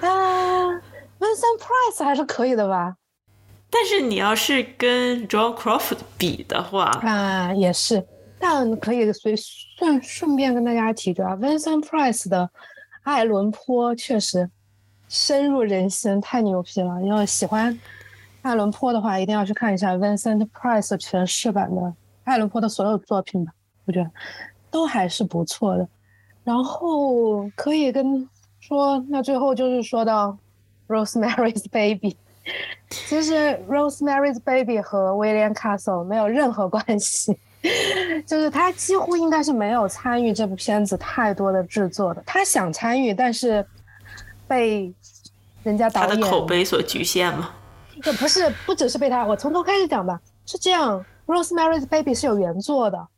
[0.00, 0.68] 啊
[1.18, 2.96] ，Vincent Price 还是可以的吧？
[3.70, 8.06] 但是你要是跟 John Crawford 比的话，啊，也是。
[8.38, 12.42] 但可以随顺顺便跟大家提着，Vincent Price 的
[13.04, 14.50] 《爱伦坡》确实
[15.08, 17.00] 深入人心，太牛逼了！
[17.06, 17.78] 要喜欢
[18.42, 21.94] 爱伦坡的话，一定要去看一下 Vincent Price 全释版的。
[22.24, 23.52] 爱伦坡的所有作品吧，
[23.84, 24.10] 我觉得
[24.70, 25.86] 都还是不错的。
[26.44, 28.28] 然后可以跟
[28.60, 30.36] 说，那最后就是说到
[30.94, 32.16] 《Rosemary's Baby
[32.90, 33.34] 》，其实
[33.66, 37.38] 《Rosemary's Baby》和威廉·卡索没有任何关系，
[38.26, 42.22] 就是他几乎应该是没有参与这部片子太多的制作的。
[42.26, 43.64] 他想参与，但是
[44.48, 44.92] 被
[45.62, 47.50] 人家导演他的口碑所局限嘛。
[48.02, 51.04] 这不是，不只是被他，我从头开始讲吧，是这样。
[51.32, 53.08] Rosemary's Baby 是有原作的，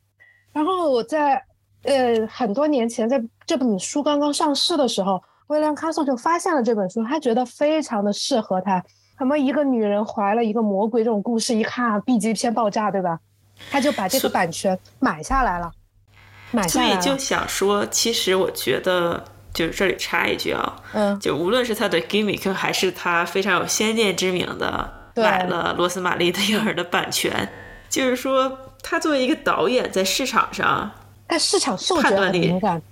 [0.52, 1.42] 然后我在
[1.82, 8.82] 呃很多年前，在这本书刚刚上市的时候，威廉·卡索就发现了这本书，他觉得非常的适合他。
[9.18, 13.18] 什么一个女人怀了一个魔鬼这种故事，一看 B 级片爆炸，对吧？
[13.70, 15.70] 他就把这个版权买下来了，
[16.50, 19.22] 买下来所以就想说，其实我觉得
[19.52, 27.48] 就是这里插一句啊，嗯，就无论是他的 gimmick 还是他非常有先见之明的对买了罗斯玛丽的婴儿的版权，
[27.94, 30.90] 就是说他作为一个导演在市场上，
[31.28, 32.82] 但市场嗅觉很判断力敏感，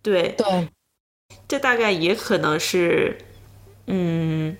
[0.00, 0.68] 对，对，
[1.48, 3.18] 这大概也可能是，
[3.88, 4.56] 嗯，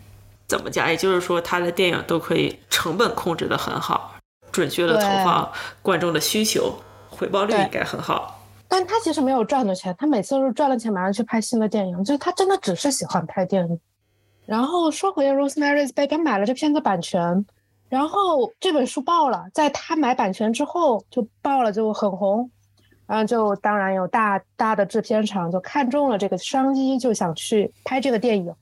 [0.48, 0.88] 怎么讲？
[0.88, 4.16] 也就是说，他的电影都可以成本控制的很好，
[4.50, 6.74] 准确的投放观众的需求，
[7.09, 8.44] 回报率应该很好。
[8.66, 13.80] 但他其实没有赚的钱，他每次都是赚了钱马上去拍新的电影，就是他真的只是喜欢拍电影。
[14.44, 17.46] 然后说回 Rosemary's Baby，他买了这片子版权，
[17.88, 22.51] 然后这本书爆了，在他买版权之后就爆了，就很红，
[23.07, 28.53] 然后就当然有大大的制片厂就看中了这个商机，就想去拍这个电影，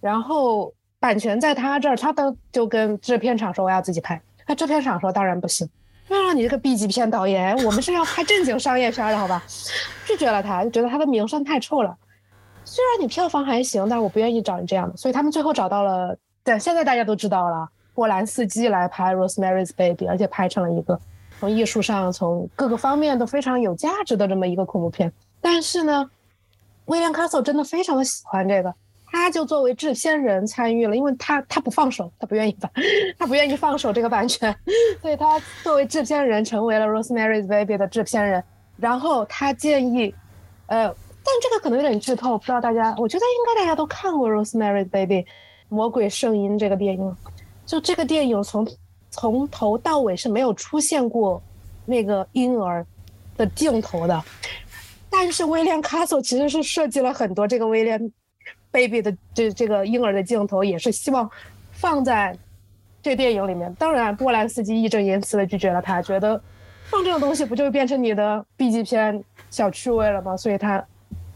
[0.00, 5.68] 然后版权在他这儿，他都就跟制片厂说我要自己拍，那制片厂说当然不行。
[6.08, 9.44] 为了你这个 B 级片导演，我们是要拍正经商业片的，好吧？
[10.04, 11.96] 拒绝了他，就觉得他的名声太臭了。
[12.64, 17.68] 虽然你票房还行，但我不愿意找你这样的，所以他们最后找到了，对，现在大家都知道了，
[18.00, 20.98] 波兰斯基来拍《Rosemary's Baby》，而且拍成了一个
[21.38, 25.12] 从艺术上、从各个方面都非常有价值的这么一个恐怖片。
[25.38, 26.10] 但是呢，
[26.86, 32.70] 威廉·卡索真的非常的喜欢这个，他就作为制片人参与了，因为他他不放手，他不愿意放，
[33.18, 34.56] 他不愿意放手这个版权，
[35.02, 38.42] 所以他作为制片人成为了《Rosemary's Baby》的制片人。
[38.78, 40.14] 然后他建议，
[40.68, 40.88] 呃，
[41.22, 45.16] 但这个可能有点剧透，不知道大家，我觉得应该大家都看过《Rosemary's Baby》
[45.68, 47.16] 魔鬼圣婴这个电影，
[47.70, 48.66] 就这个电影从
[49.12, 51.40] 从头到尾是没有出现过
[51.86, 52.84] 那个婴儿
[53.36, 54.24] 的镜头的。
[55.08, 58.12] 但是威廉·卡索其实是设计了很多这个威廉
[58.72, 61.30] baby 的这这个婴儿的镜头，也是希望
[61.70, 62.36] 放在
[63.00, 63.72] 这电影里面。
[63.74, 66.42] 当然，波兰斯基义正言辞的拒绝了他，觉得
[66.86, 70.36] 放这种东西不就变成你的 B 级片小趣味了吗？
[70.36, 70.84] 所以他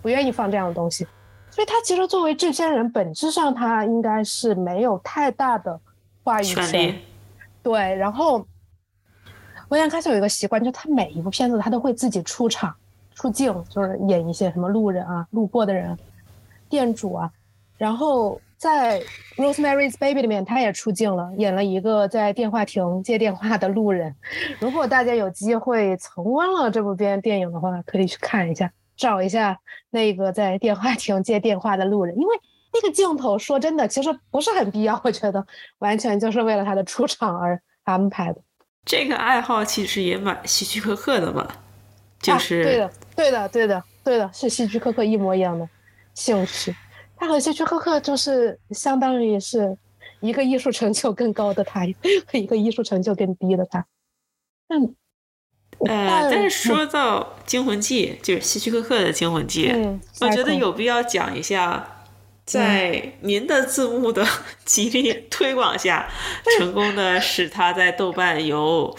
[0.03, 1.07] 不愿意放这样的东西。
[1.53, 5.81] 所以他其实作为制片人，本质上他应该是没有太大的
[6.25, 6.99] 话语权。
[7.63, 8.39] 对，然后
[9.69, 12.75] 威廉·开始有一个习惯，就是他每一部片子他都会自己出场、
[13.15, 15.97] 出镜，就是演一些什么路人啊、路过的人、
[16.69, 17.31] 店主啊。
[17.77, 19.01] 然后在
[19.37, 24.15] 《Rosemary's Baby》里面，他也出镜了，演了一个在电话亭接电话的路人。
[24.61, 29.59] 如果大家有机会重温了这部片电影的话，可以去看一下，找一下
[29.91, 32.35] 那个在电话亭接电话的路人，因为
[32.75, 35.47] 那个镜头说真的，其实不是很必要，我觉得
[35.79, 38.41] 完全就是为了他的出场而安排的。
[38.85, 41.49] 这个爱好其实也蛮希区柯克的嘛，
[42.21, 45.67] 就啊、是、对的，对的，对的，对的，是希区柯克一模一样的
[46.15, 46.75] 兴趣。
[47.17, 49.79] 他和希区柯克就是相当于是
[50.21, 51.81] 一个艺术成就更高的他，
[52.27, 53.87] 和一个艺术成就更低的他。
[54.67, 54.83] 但
[55.87, 61.94] 呃，但是说到《惊魂记》，就是希区柯克的《惊魂记》，嗯，我觉得有必要讲一下，
[62.45, 64.27] 在您的字幕的
[64.65, 66.09] 极力推广下，
[66.59, 68.97] 成功的使他在豆瓣由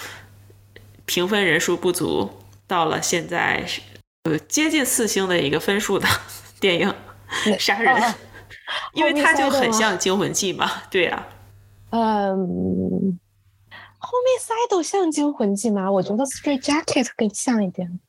[1.06, 2.30] 评分人数不足
[2.66, 3.82] 到了现在是
[4.24, 6.08] 呃接近四星的一个分数的
[6.60, 6.94] 电影
[7.60, 7.94] 《杀人》
[8.94, 11.28] 因为它就很像《惊魂记》嘛，对啊。
[11.92, 13.20] 呀、嗯
[14.00, 15.92] ，Homicide 像惊魂记吗？
[15.92, 18.00] 我觉得 Straight Jacket 更像一点。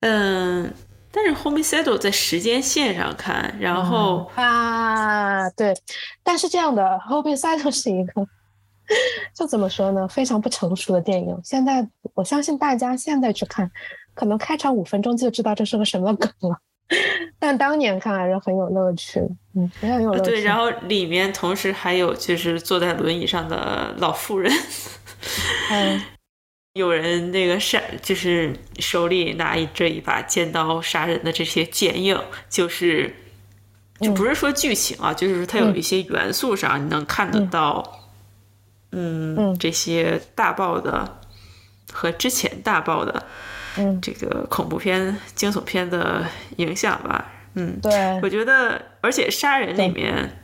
[0.00, 0.74] 嗯，
[1.12, 5.74] 但是《Homicide》在时间线上看，然后啊，对，
[6.22, 8.26] 但是这样的《Homicide》是一个，
[9.36, 11.38] 就怎么说呢，非常不成熟的电影。
[11.44, 13.70] 现在我相信大家现在去看，
[14.14, 16.56] 可能开场五分钟就知道这是个什么梗了，
[17.38, 20.30] 但当年看还是很有乐趣的，嗯，非常有乐趣。
[20.30, 24.50] 对，然后里面同时还有就是坐在轮椅上的老妇人，
[25.70, 26.02] 嗯，
[26.74, 33.14] 有人那个杀，就是手里拿一这一把尖刀杀人的这些剪影，就是
[34.00, 38.08] 就不是说剧情啊，就是说它有一些元素上你能看得到，
[38.90, 39.58] 嗯，嗯。
[39.58, 41.20] 这些大爆的
[41.92, 43.22] 和之前大爆的
[43.76, 47.30] 嗯，这个恐怖片、惊悚片的影响吧。
[47.54, 50.38] 嗯，对，我觉得，而且杀人里面。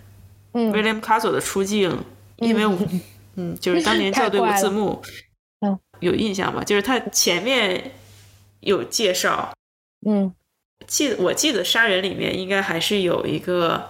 [0.52, 0.70] 嗯。
[0.72, 1.98] 威廉·卡索的出镜，
[2.36, 2.78] 因为我，
[3.36, 5.10] 嗯，就是当年校对过字幕，嗯，
[6.00, 6.62] 有印象吗？
[6.64, 7.92] 就是他前面
[8.60, 9.52] 有介绍，
[10.06, 10.34] 嗯，
[10.86, 13.88] 记我记得杀人里面应该还是有一个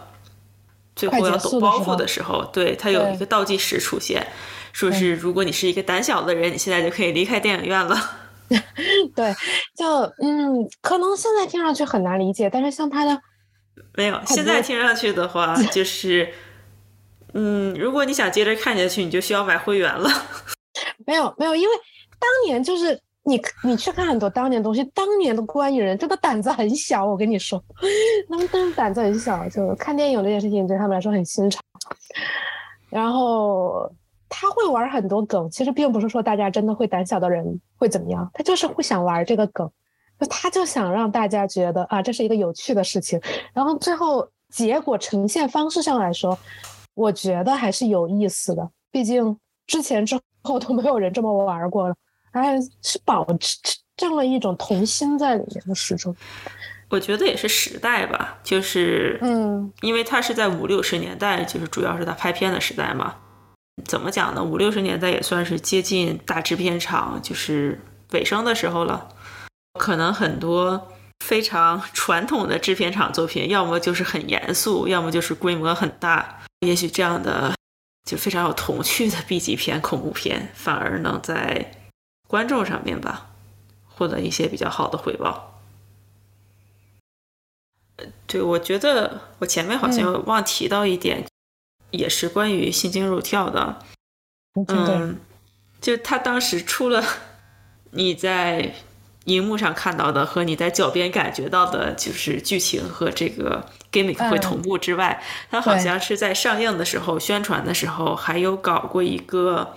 [0.96, 4.26] 最后要抖包袱的时候，对他有一个倒计时出现，
[4.72, 7.96] 说是如果你是一个胆小的人，你现在就可以离开电影院了。
[9.14, 9.34] 对，
[9.76, 9.86] 就
[10.22, 13.20] 嗯，可能现在听上去很难理解，但是像他的，
[13.94, 16.28] 没有，现在听上去的话 就是。
[17.34, 20.10] 嗯，如果你想接着看下去，你就需要买会员了。
[21.06, 21.74] 没有没有，因为
[22.18, 27.62] 当年就是你你去看很多当年东西，当年的观影人真的胆子很小，我跟你说，
[28.28, 31.60] 他们真的胆子很小，就看电影这件事情对他们来说很新潮。
[32.88, 33.90] 然后
[34.28, 39.70] 他会玩很多梗，其实并不是说大家真的会胆小的人会怎么样，他就是会想玩这个梗，
[40.18, 43.20] 就他就想让大家觉得啊，这是一个有趣的事情。
[43.52, 46.38] 然后最后结果呈现方式上来说，
[46.94, 51.94] 我觉得还是有意思的，毕竟之前之后都没有人这么玩过了，
[52.32, 53.56] 还是保持
[53.96, 56.14] 这了一种童心在里面的始终。
[56.90, 63.14] 我觉得也是时代吧，就是，嗯，因为他是在五六十年代，就是主要是他拍片的时代嘛。
[63.84, 64.42] 怎么讲呢？
[64.42, 67.78] 五六十年代也算是接近大制片厂就是
[68.12, 69.08] 尾声的时候了。
[69.78, 70.88] 可能很多
[71.24, 76.40] 非常 传统的制片厂作品，要么就是很严肃，要么就是规模很大。
[76.66, 77.54] 也许这样的
[78.08, 81.70] 就非常有童趣的 B 级片、恐怖片，反而能在
[82.28, 83.30] 观众上面吧
[83.88, 85.60] 获得一些比较好的回报。
[88.28, 91.26] 对，我觉得我前面好像忘提到一点，
[91.90, 93.80] 也是关于心惊肉跳的。
[94.68, 95.18] 嗯，
[95.80, 97.02] 就他当时出了
[97.90, 98.74] 你在
[99.24, 109.76] 荧幕上看到的和你在脚边感觉到的，就是剧情和这个 gimmick 会同步之外，他好像是在上映的时候宣传的时候，还有搞过一个，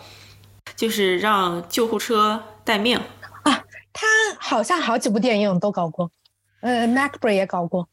[0.76, 2.98] 就是让救护车待命。
[3.44, 3.64] 啊，
[3.94, 4.06] 他
[4.40, 6.10] 好像好几部电影都搞过，
[6.62, 7.88] 呃 m a c b r y 也搞过。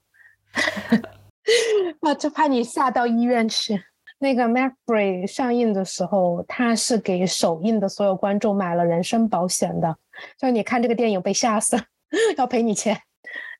[2.01, 3.83] 啊，就怕你吓到医院去。
[4.21, 9.97] 那个《m a c b r y 上映的时候，他是给首映的所有观众买了人身保险的，
[10.37, 11.83] 就是你看这个电影被吓死了，
[12.37, 13.01] 要赔你钱。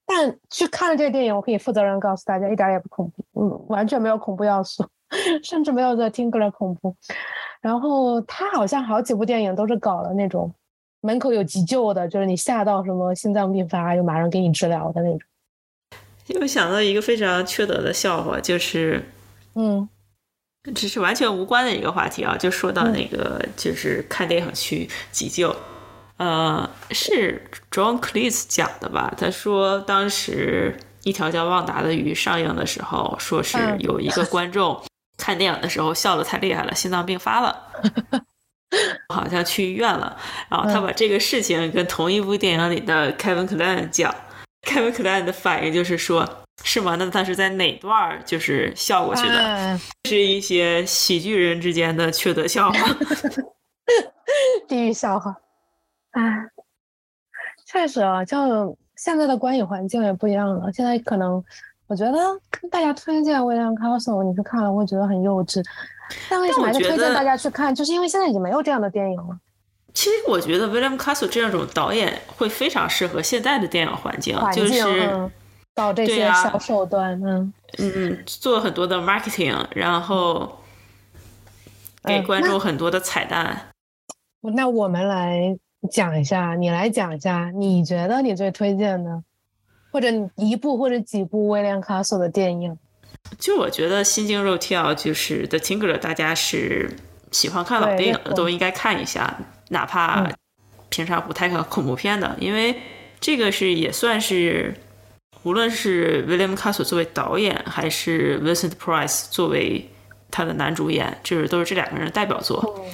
[0.05, 4.85] 但去看了这个电影，我可以负责任告诉大家，一点也不恐怖，嗯，完全没有恐怖要素，
[5.43, 6.95] 甚至没有 The Tingler 恐怖。
[7.61, 10.53] 然后他好像好几部电影都是搞了那种
[11.01, 15.21] 门口有急救的，就是你吓到什么心脏病发，就马上给你治疗的那种。
[16.29, 19.03] 又想到一个非常缺德的笑话，就是，
[19.55, 19.89] 嗯，
[20.75, 25.57] 这是完全无关的一个话题啊，就说到那个、就是看电影去急救，
[26.19, 29.15] 呃，是 John Cleese 讲的吧？
[29.17, 34.79] 他说当时《一条叫旺达的鱼》上映的时候，说是嗯有一个观众
[35.19, 37.67] 看电影的时候笑得太厉害了，心脏病发了。
[39.09, 40.15] 好像去医院了，
[40.51, 44.15] 然后他把这个事情跟同一部电影里的 Kevin Kline 讲
[44.63, 46.29] ，Kevin Kline 的反应就是说
[46.63, 46.95] ：“是吗？
[46.99, 52.95] 那他是在哪段就是笑过去的？”啊是一些喜剧人之间的缺德笑话。
[54.69, 55.35] 地狱笑话。
[56.11, 56.23] 哎，
[57.67, 60.71] 确实啊，就现在的观影环境也不一样了。
[60.75, 61.43] 现在可能，
[61.89, 62.13] 我觉得
[62.51, 65.65] 跟大家推荐威廉·康索，你去看了会觉得很幼稚。
[66.31, 67.75] 但为什么还是推荐大家去看？
[67.75, 69.39] 就是因为现在已经没有这样的电影了。
[69.95, 75.31] 其实我觉得 William Castle 这样种导演会非常适合现在的电影环境，环境就是嗯，
[75.75, 80.59] 搞这些小手段，嗯，嗯做很多的 marketing，然后
[82.05, 83.71] 给嗯观众很多的彩蛋。
[84.55, 85.57] 那我们来
[85.91, 89.23] 讲一下，你来讲一下，你觉得你最推荐的，
[89.99, 92.79] 或者一部或者几部威廉·卡索的电影？
[93.37, 96.89] 就我觉得心惊肉跳，就是 The Tingler，大家是
[97.33, 99.41] 喜欢看老电影的都应该看一下，
[99.71, 100.33] 哪怕嗯
[100.89, 102.81] 平常不太看恐怖片的，因为
[103.19, 104.73] 这个是也算是，
[105.43, 109.91] 无论是 William Castle 作为导演，还是 Vincent Price 作为
[110.31, 112.87] 他的男主演，就是都是这两个人的代表作。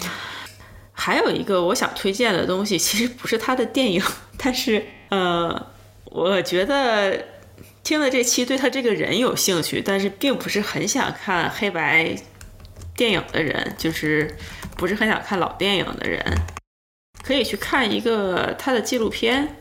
[0.90, 4.02] 还有一个我想推荐的东西，其实不是他的电影，
[4.38, 5.66] 但是呃，
[6.14, 7.24] 我觉得
[7.82, 12.14] 听了这期对他这个人有兴趣，但是并不是很想看黑白
[12.94, 14.32] 电影的人，就是
[14.76, 16.24] 不是很想看老电影的人，
[17.24, 19.56] 可以去看一个他的纪录片。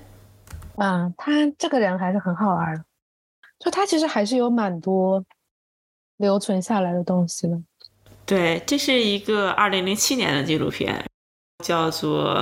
[0.75, 2.85] 啊，他这个人还是很好玩的，
[3.57, 5.25] 就他其实还是有蛮多
[6.17, 7.59] 留存下来的东西的。
[8.27, 11.03] 对，这是一个二零零七年的纪录片，
[11.63, 12.35] 叫做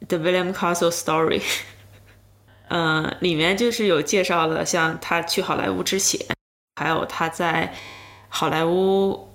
[0.06, 1.40] 《The William Castle Story》。
[2.68, 6.20] 嗯，里面就是有介绍了像他去好莱坞之前，
[6.76, 7.72] 还有他在
[8.28, 9.28] 好莱坞，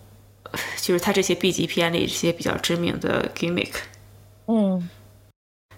[0.78, 3.74] 就是他这些 B 级片里这些比较知名的 gimmick。
[4.48, 4.90] 嗯，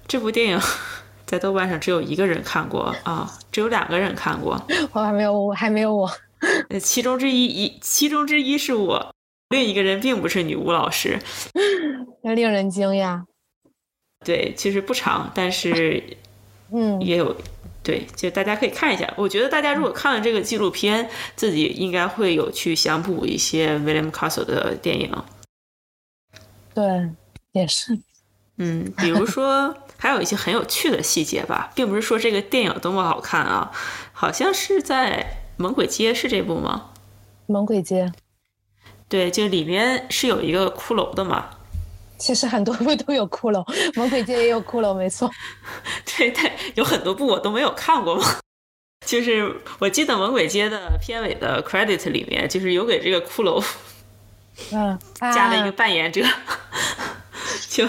[0.08, 0.60] 这部电影
[1.26, 6.10] 在豆瓣上只有一个人看过啊，只有两个人看过，我还没有，我还没有我。
[6.70, 9.16] 呃其中之一一其中之一是我，
[9.49, 11.20] 另一个人并不是女巫老师。
[12.22, 13.24] 那令人惊讶。
[14.24, 16.18] 对，其实不长，但是
[16.72, 17.36] 嗯，也有，
[17.84, 19.13] 对，就大家可以看一下。
[19.16, 25.11] 我觉得大家如果看了这个纪录片，自己应该会有去想补一些 William Castle 的电影。
[26.74, 27.09] 对，
[27.51, 27.99] 也是。
[28.57, 33.72] 嗯，比如说还有一些很有趣的细节吧，并不是说这个电影多么好看啊，
[34.11, 36.91] 好像是在《猛鬼街》是这部吗？
[37.47, 38.11] 猛鬼街，
[39.07, 41.49] 对，就里面是有一个骷髅的嘛。
[42.18, 43.63] 其实很多部都有骷髅，
[43.95, 45.30] 猛鬼街也有骷髅，没错。
[46.18, 48.26] 对 对，有很多部我都没有看过嘛。
[49.05, 53.63] 就是我记得猛鬼街的片尾的 credit 里面，就是有给这个骷髅，
[54.72, 56.26] 嗯，加了一个扮演者。
[57.70, 57.88] 就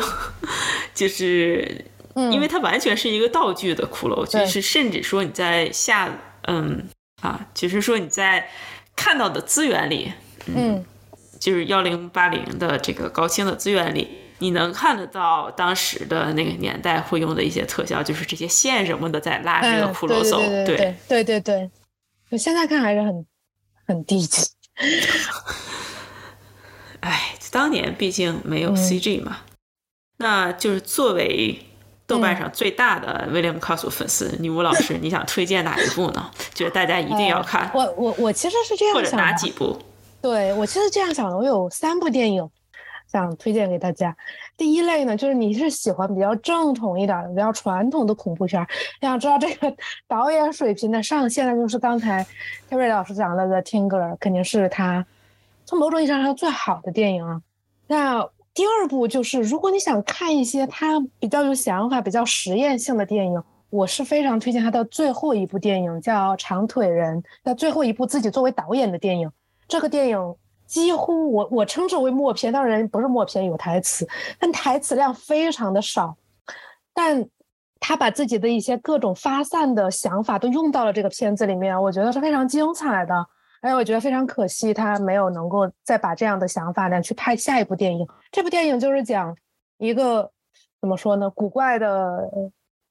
[0.94, 6.10] 就是，因为它完全是一个道具的骷髅，就是甚至说你在下，
[6.42, 6.88] 嗯
[7.22, 8.50] 啊，就是说你在
[8.94, 10.12] 看到的资源里，
[10.46, 10.84] 嗯，
[11.38, 14.08] 就是幺零八零的这个高清的资源里，
[14.38, 21.70] 你能看得到当时的那个年代会用的一些特效，就是这些线什么的在拉这个骷髅走，对对对对对，
[22.30, 23.26] 我现在看还是很
[23.86, 24.42] 很低级。
[27.00, 29.38] 哎，当年毕竟没有嗯 CG 嘛。
[30.18, 31.58] 那就是作为
[32.06, 36.30] 豆瓣上最大的威廉姆·卡索粉丝，女巫老师，你想推荐哪一部呢？
[36.54, 37.70] 觉得大家一定要看。
[37.74, 39.78] 我我我其实是这样或者想的，哪几部？
[40.20, 42.48] 对我其实这样想的，我有三部电影
[43.06, 44.16] 想推荐给大家。
[44.56, 48.66] 第一类呢，就是你是喜欢比较正统一点的、比较传统的恐怖片儿，
[49.00, 49.72] 想知道这个
[50.08, 52.26] 导演水平的上限呢，就是刚才
[52.68, 55.06] 天瑞老师讲的《The Tingler》，肯定是他
[55.64, 57.40] 从某种意义上说最好的电影啊。
[57.86, 63.40] 那第二部就是，如果你想看一些他比较有想法、比较实验性的电影，
[63.70, 69.30] 我是非常推荐他的最后一部电影，叫《长腿人》，那最后一部自己作为导演的电影。
[69.68, 70.34] 这个电影
[70.66, 74.06] 几乎我我称之为默片，当然不是默片，有台词，
[74.38, 76.16] 但台词量非常的少。
[76.92, 77.28] 但
[77.78, 83.14] 他把自己的一些各种发散的想法都用到了这个片子里面，我觉得是非常精彩的。
[83.62, 88.06] 而且我觉得非常可惜，他没有能够再把这样的想法呢去拍下一部电影。
[88.30, 89.36] 这部电影就是讲
[89.78, 90.30] 一个
[90.80, 92.30] 怎么说呢，古怪的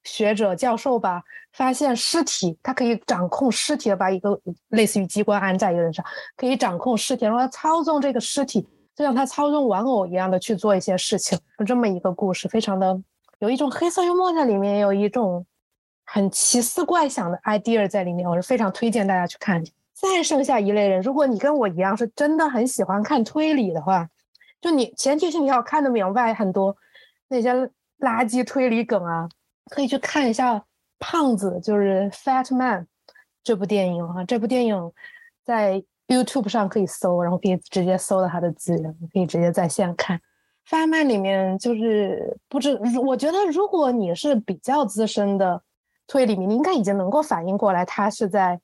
[0.05, 4.39] 学者教授吧，发现尸体，他可以掌控尸体的，把一个
[4.69, 6.05] 类似于机关安在一个人上，
[6.37, 8.61] 可以掌控尸体，然后他操纵这个尸体，
[8.95, 12.97] 就像他操纵玩偶一样的去做一些事情，就这么一个故事，非常的
[13.39, 15.45] 有一种黑色幽默在里面，有一种
[16.05, 19.63] 很奇思怪想的 idea 在里面，我是非常推荐大家去看。
[19.93, 24.07] 再剩下一类人，如果你跟我一样是真的很喜欢看推理的话，
[24.59, 26.75] 就你前提是你要看得明白很多
[27.29, 27.53] 那些
[27.99, 29.29] 垃圾推理梗啊，
[29.69, 30.55] 可以去看一下
[30.99, 32.87] 《胖子》，就是 Fat Man
[33.43, 34.23] 这部电影啊。
[34.25, 34.91] 这部电影
[35.43, 40.19] 在 YouTube 上可以搜，然后可以直接搜到它的资源，可以直接在线看。
[40.69, 45.61] Fat Man 里面就是不知，我觉得如果你是比较资深的
[46.07, 48.59] 推理迷，你应该已经能够反应过来，他是在。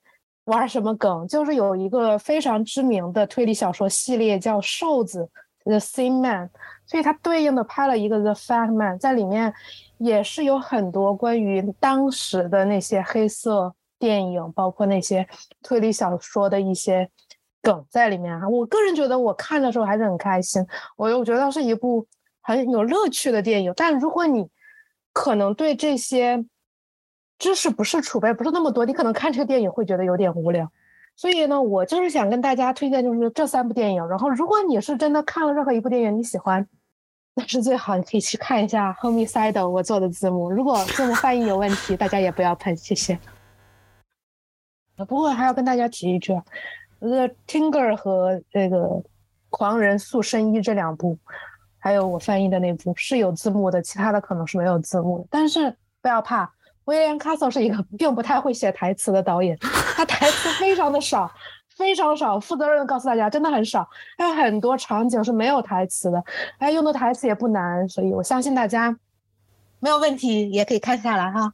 [0.46, 1.24] 玩什么梗？
[1.28, 5.30] 就是有一个非常知名的推理小说系列叫《瘦子》
[5.70, 6.50] The Thin Man，
[6.84, 9.54] 所以它对应的拍了一个 The Fat Man，在里面
[10.02, 15.26] 也是有很多关于当时的那些黑色电影，包括那些
[15.62, 17.08] 推理小说的一些
[17.62, 18.48] 梗在里面啊。
[18.48, 22.04] 我个人觉得我看的时候还是很开心，我我觉得是一部
[22.40, 23.72] 很有乐趣的电影。
[23.76, 24.48] 但如果你
[25.12, 26.44] 可能对这些，
[27.38, 30.68] 知识不是储备不是那么多，你可能看这个电影会觉得有点无聊，
[31.14, 34.04] 所以呢，我就是想跟大家推荐就是这三部电影。
[34.08, 36.66] 然后，如果你是真的看了任何一部电影你喜欢，
[37.34, 40.50] 那是最好，你可以去看一下 Homicide 我做的字幕。
[40.50, 43.18] 如果字幕翻译有问题，大家也不要喷，谢谢。
[44.96, 46.32] 不过还要跟大家提一句，
[47.00, 49.02] 呃，Tinger 和这个
[49.48, 51.18] 狂人塑身衣这两部，
[51.78, 56.52] 还有我翻译的那部是有字幕的，其他的可能是没有字幕的，但是不要怕。
[56.84, 59.56] 威廉·卡索是一个并不太会写台词的导演，
[59.96, 61.30] 他台词非常的少，
[61.76, 62.38] 非常少。
[62.38, 63.88] 负责任的告诉大家，真的很少。
[64.18, 66.22] 还有很多场景是没有台词的，
[66.58, 68.96] 他用的台词也不难，所以我相信大家
[69.80, 71.52] 没有问题，也可以看下来哈。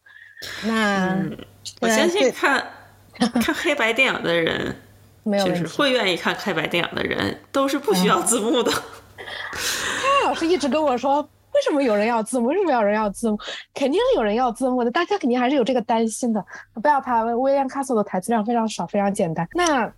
[0.65, 1.39] 那、嗯、
[1.81, 2.65] 我相信看
[3.19, 4.77] 看黑白电影的人，
[5.23, 8.71] 没有就是会愿意看黑白电影的人，都是不需要字幕的。
[8.71, 11.29] 他老师一直跟我说。
[11.55, 12.49] 为什么有人要字幕？
[12.49, 13.37] 为什么有人要字幕？
[13.75, 16.45] 肯定是有人要字幕的，大家肯定还是有这个担心的。
[16.75, 19.49] 不要怕，威廉·卡索的台词量非常少，非常简单。
[19.55, 19.91] 那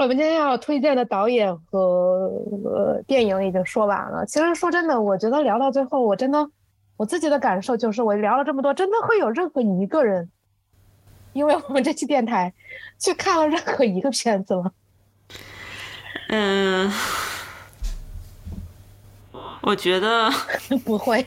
[0.00, 2.32] 我们今天要推荐的导演和、
[2.64, 4.24] 呃、电影已经说完了。
[4.24, 6.48] 其实说真的，我觉得聊到最后，我真的
[6.96, 10.30] 我自己的感受就是，我聊了这么多，真的会有任何一个人，
[11.34, 12.50] 因为我们这期电台
[12.98, 14.72] 去看了任何一个片子吗？
[16.30, 16.90] 嗯。
[19.60, 20.30] 我觉得
[20.82, 21.26] 不会，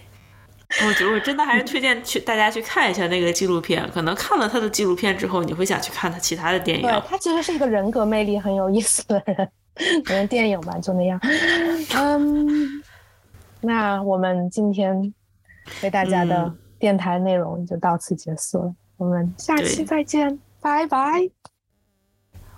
[0.88, 3.88] 我觉得我真的还是推荐去大家去看一下那个纪录片。
[3.92, 6.84] 可能看了他的纪录片之后，你会想去看他其他的电影。
[6.84, 9.52] 对他其实是一个人格魅力很有意思的人，
[10.04, 11.20] 可能电影吧就那样。
[11.96, 12.84] 嗯，
[13.62, 15.14] 那我们今天
[15.84, 21.30] 为大家的嗯电台内容就到此结束了，我们下期再见，拜拜。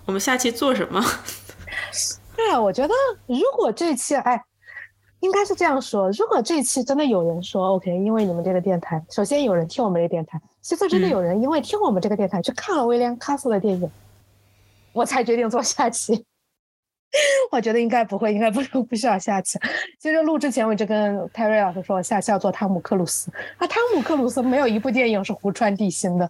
[0.06, 1.04] 我们下期做什么？
[2.34, 2.94] 对啊，我觉得
[3.26, 4.42] 如果这期哎，
[5.20, 13.90] 应该是这样说，如果这期真的有人说 OK，因为你们这个电台，首先有人听我们这个电台，其次真的嗯有人因为听我们这个电台去看了威廉·卡斯的电影，
[14.92, 16.24] 我才决定做下期。
[17.50, 19.58] 我觉得应该不会，应该不不需要下期。
[19.98, 23.30] 其实录之前我一直跟泰瑞老师说，我下期要做汤姆克鲁斯。
[23.56, 26.28] 啊，汤姆克鲁斯没有一部电影是胡穿地心的。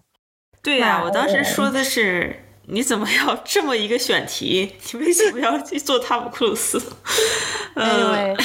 [0.61, 4.75] 对呀、那我当时说的是，你怎么要这么一个选题？
[4.93, 6.81] 你为什么要去做汤姆克鲁斯？
[7.75, 8.41] 呃，Anyway，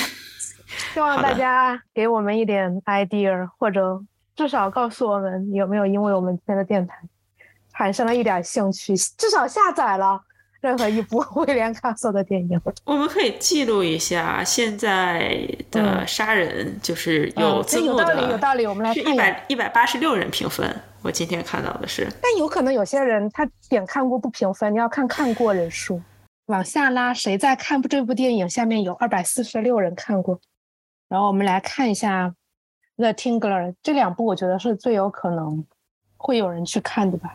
[0.93, 4.03] 希望大家给我们一点 idea，或者
[4.35, 6.97] 至少告诉我们有没有因为我们今天的电台
[7.73, 10.21] 产生了一点兴趣，至少下载了
[10.61, 12.61] 任何一部 威廉卡索的电影。
[12.85, 18.67] 我们可以记录一下现在的嗯杀人，就是有嗯字幕这有道理，有，道理。
[18.67, 19.15] 我们来是看。
[19.15, 20.75] 一百一百八十六人评分。
[21.03, 26.01] 我今天看到的是，但有可能有些人他点看过不评分，你要看看过人数。
[26.47, 28.49] 往下拉，谁在看这部电影？
[28.49, 30.41] 下面有二百四十六人看过。
[31.13, 32.27] 然后我们来看一下
[32.97, 35.63] 《The Tingler》这两部，我觉得是最有可能
[36.17, 37.35] 会有人去看的吧。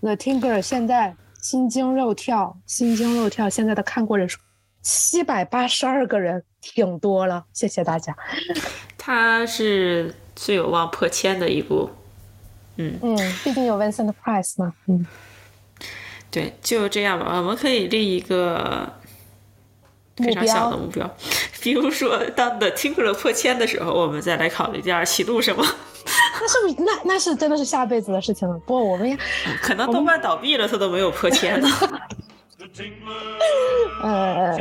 [0.02, 4.38] 《The Tingler》现在心惊肉跳，心惊肉跳，现在的看过人数
[4.82, 7.46] 七百八十二个人，挺多了。
[7.54, 8.14] 谢谢大家。
[8.98, 11.88] 它是最有望破千的一部。
[12.76, 14.74] 嗯，嗯，毕竟有 Vincent Price 嘛。
[14.86, 15.06] 嗯，
[16.30, 17.38] 对，就这样吧。
[17.38, 18.92] 我们可以立一个
[20.16, 21.10] 非目常小标的目标，
[21.62, 25.64] 比如说，当的 Tinker 破千的时候，我们再来考虑第二期录什么。
[26.40, 28.54] 那是不是那那是真的是下辈子的事情了？
[28.66, 29.16] 不过我们也
[29.62, 31.68] 可能豆瓣倒闭了，它都没有破千呢。
[34.02, 34.56] 呃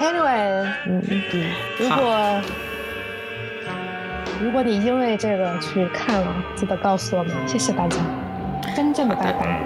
[0.00, 2.42] ，anyway，嗯嗯，如果
[4.42, 7.96] 如果你因为这个去看了，记得告诉我们，谢谢大家，
[8.74, 9.60] 真正的拜拜，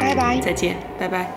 [0.00, 0.40] 拜拜。
[0.40, 1.30] 再见，拜拜。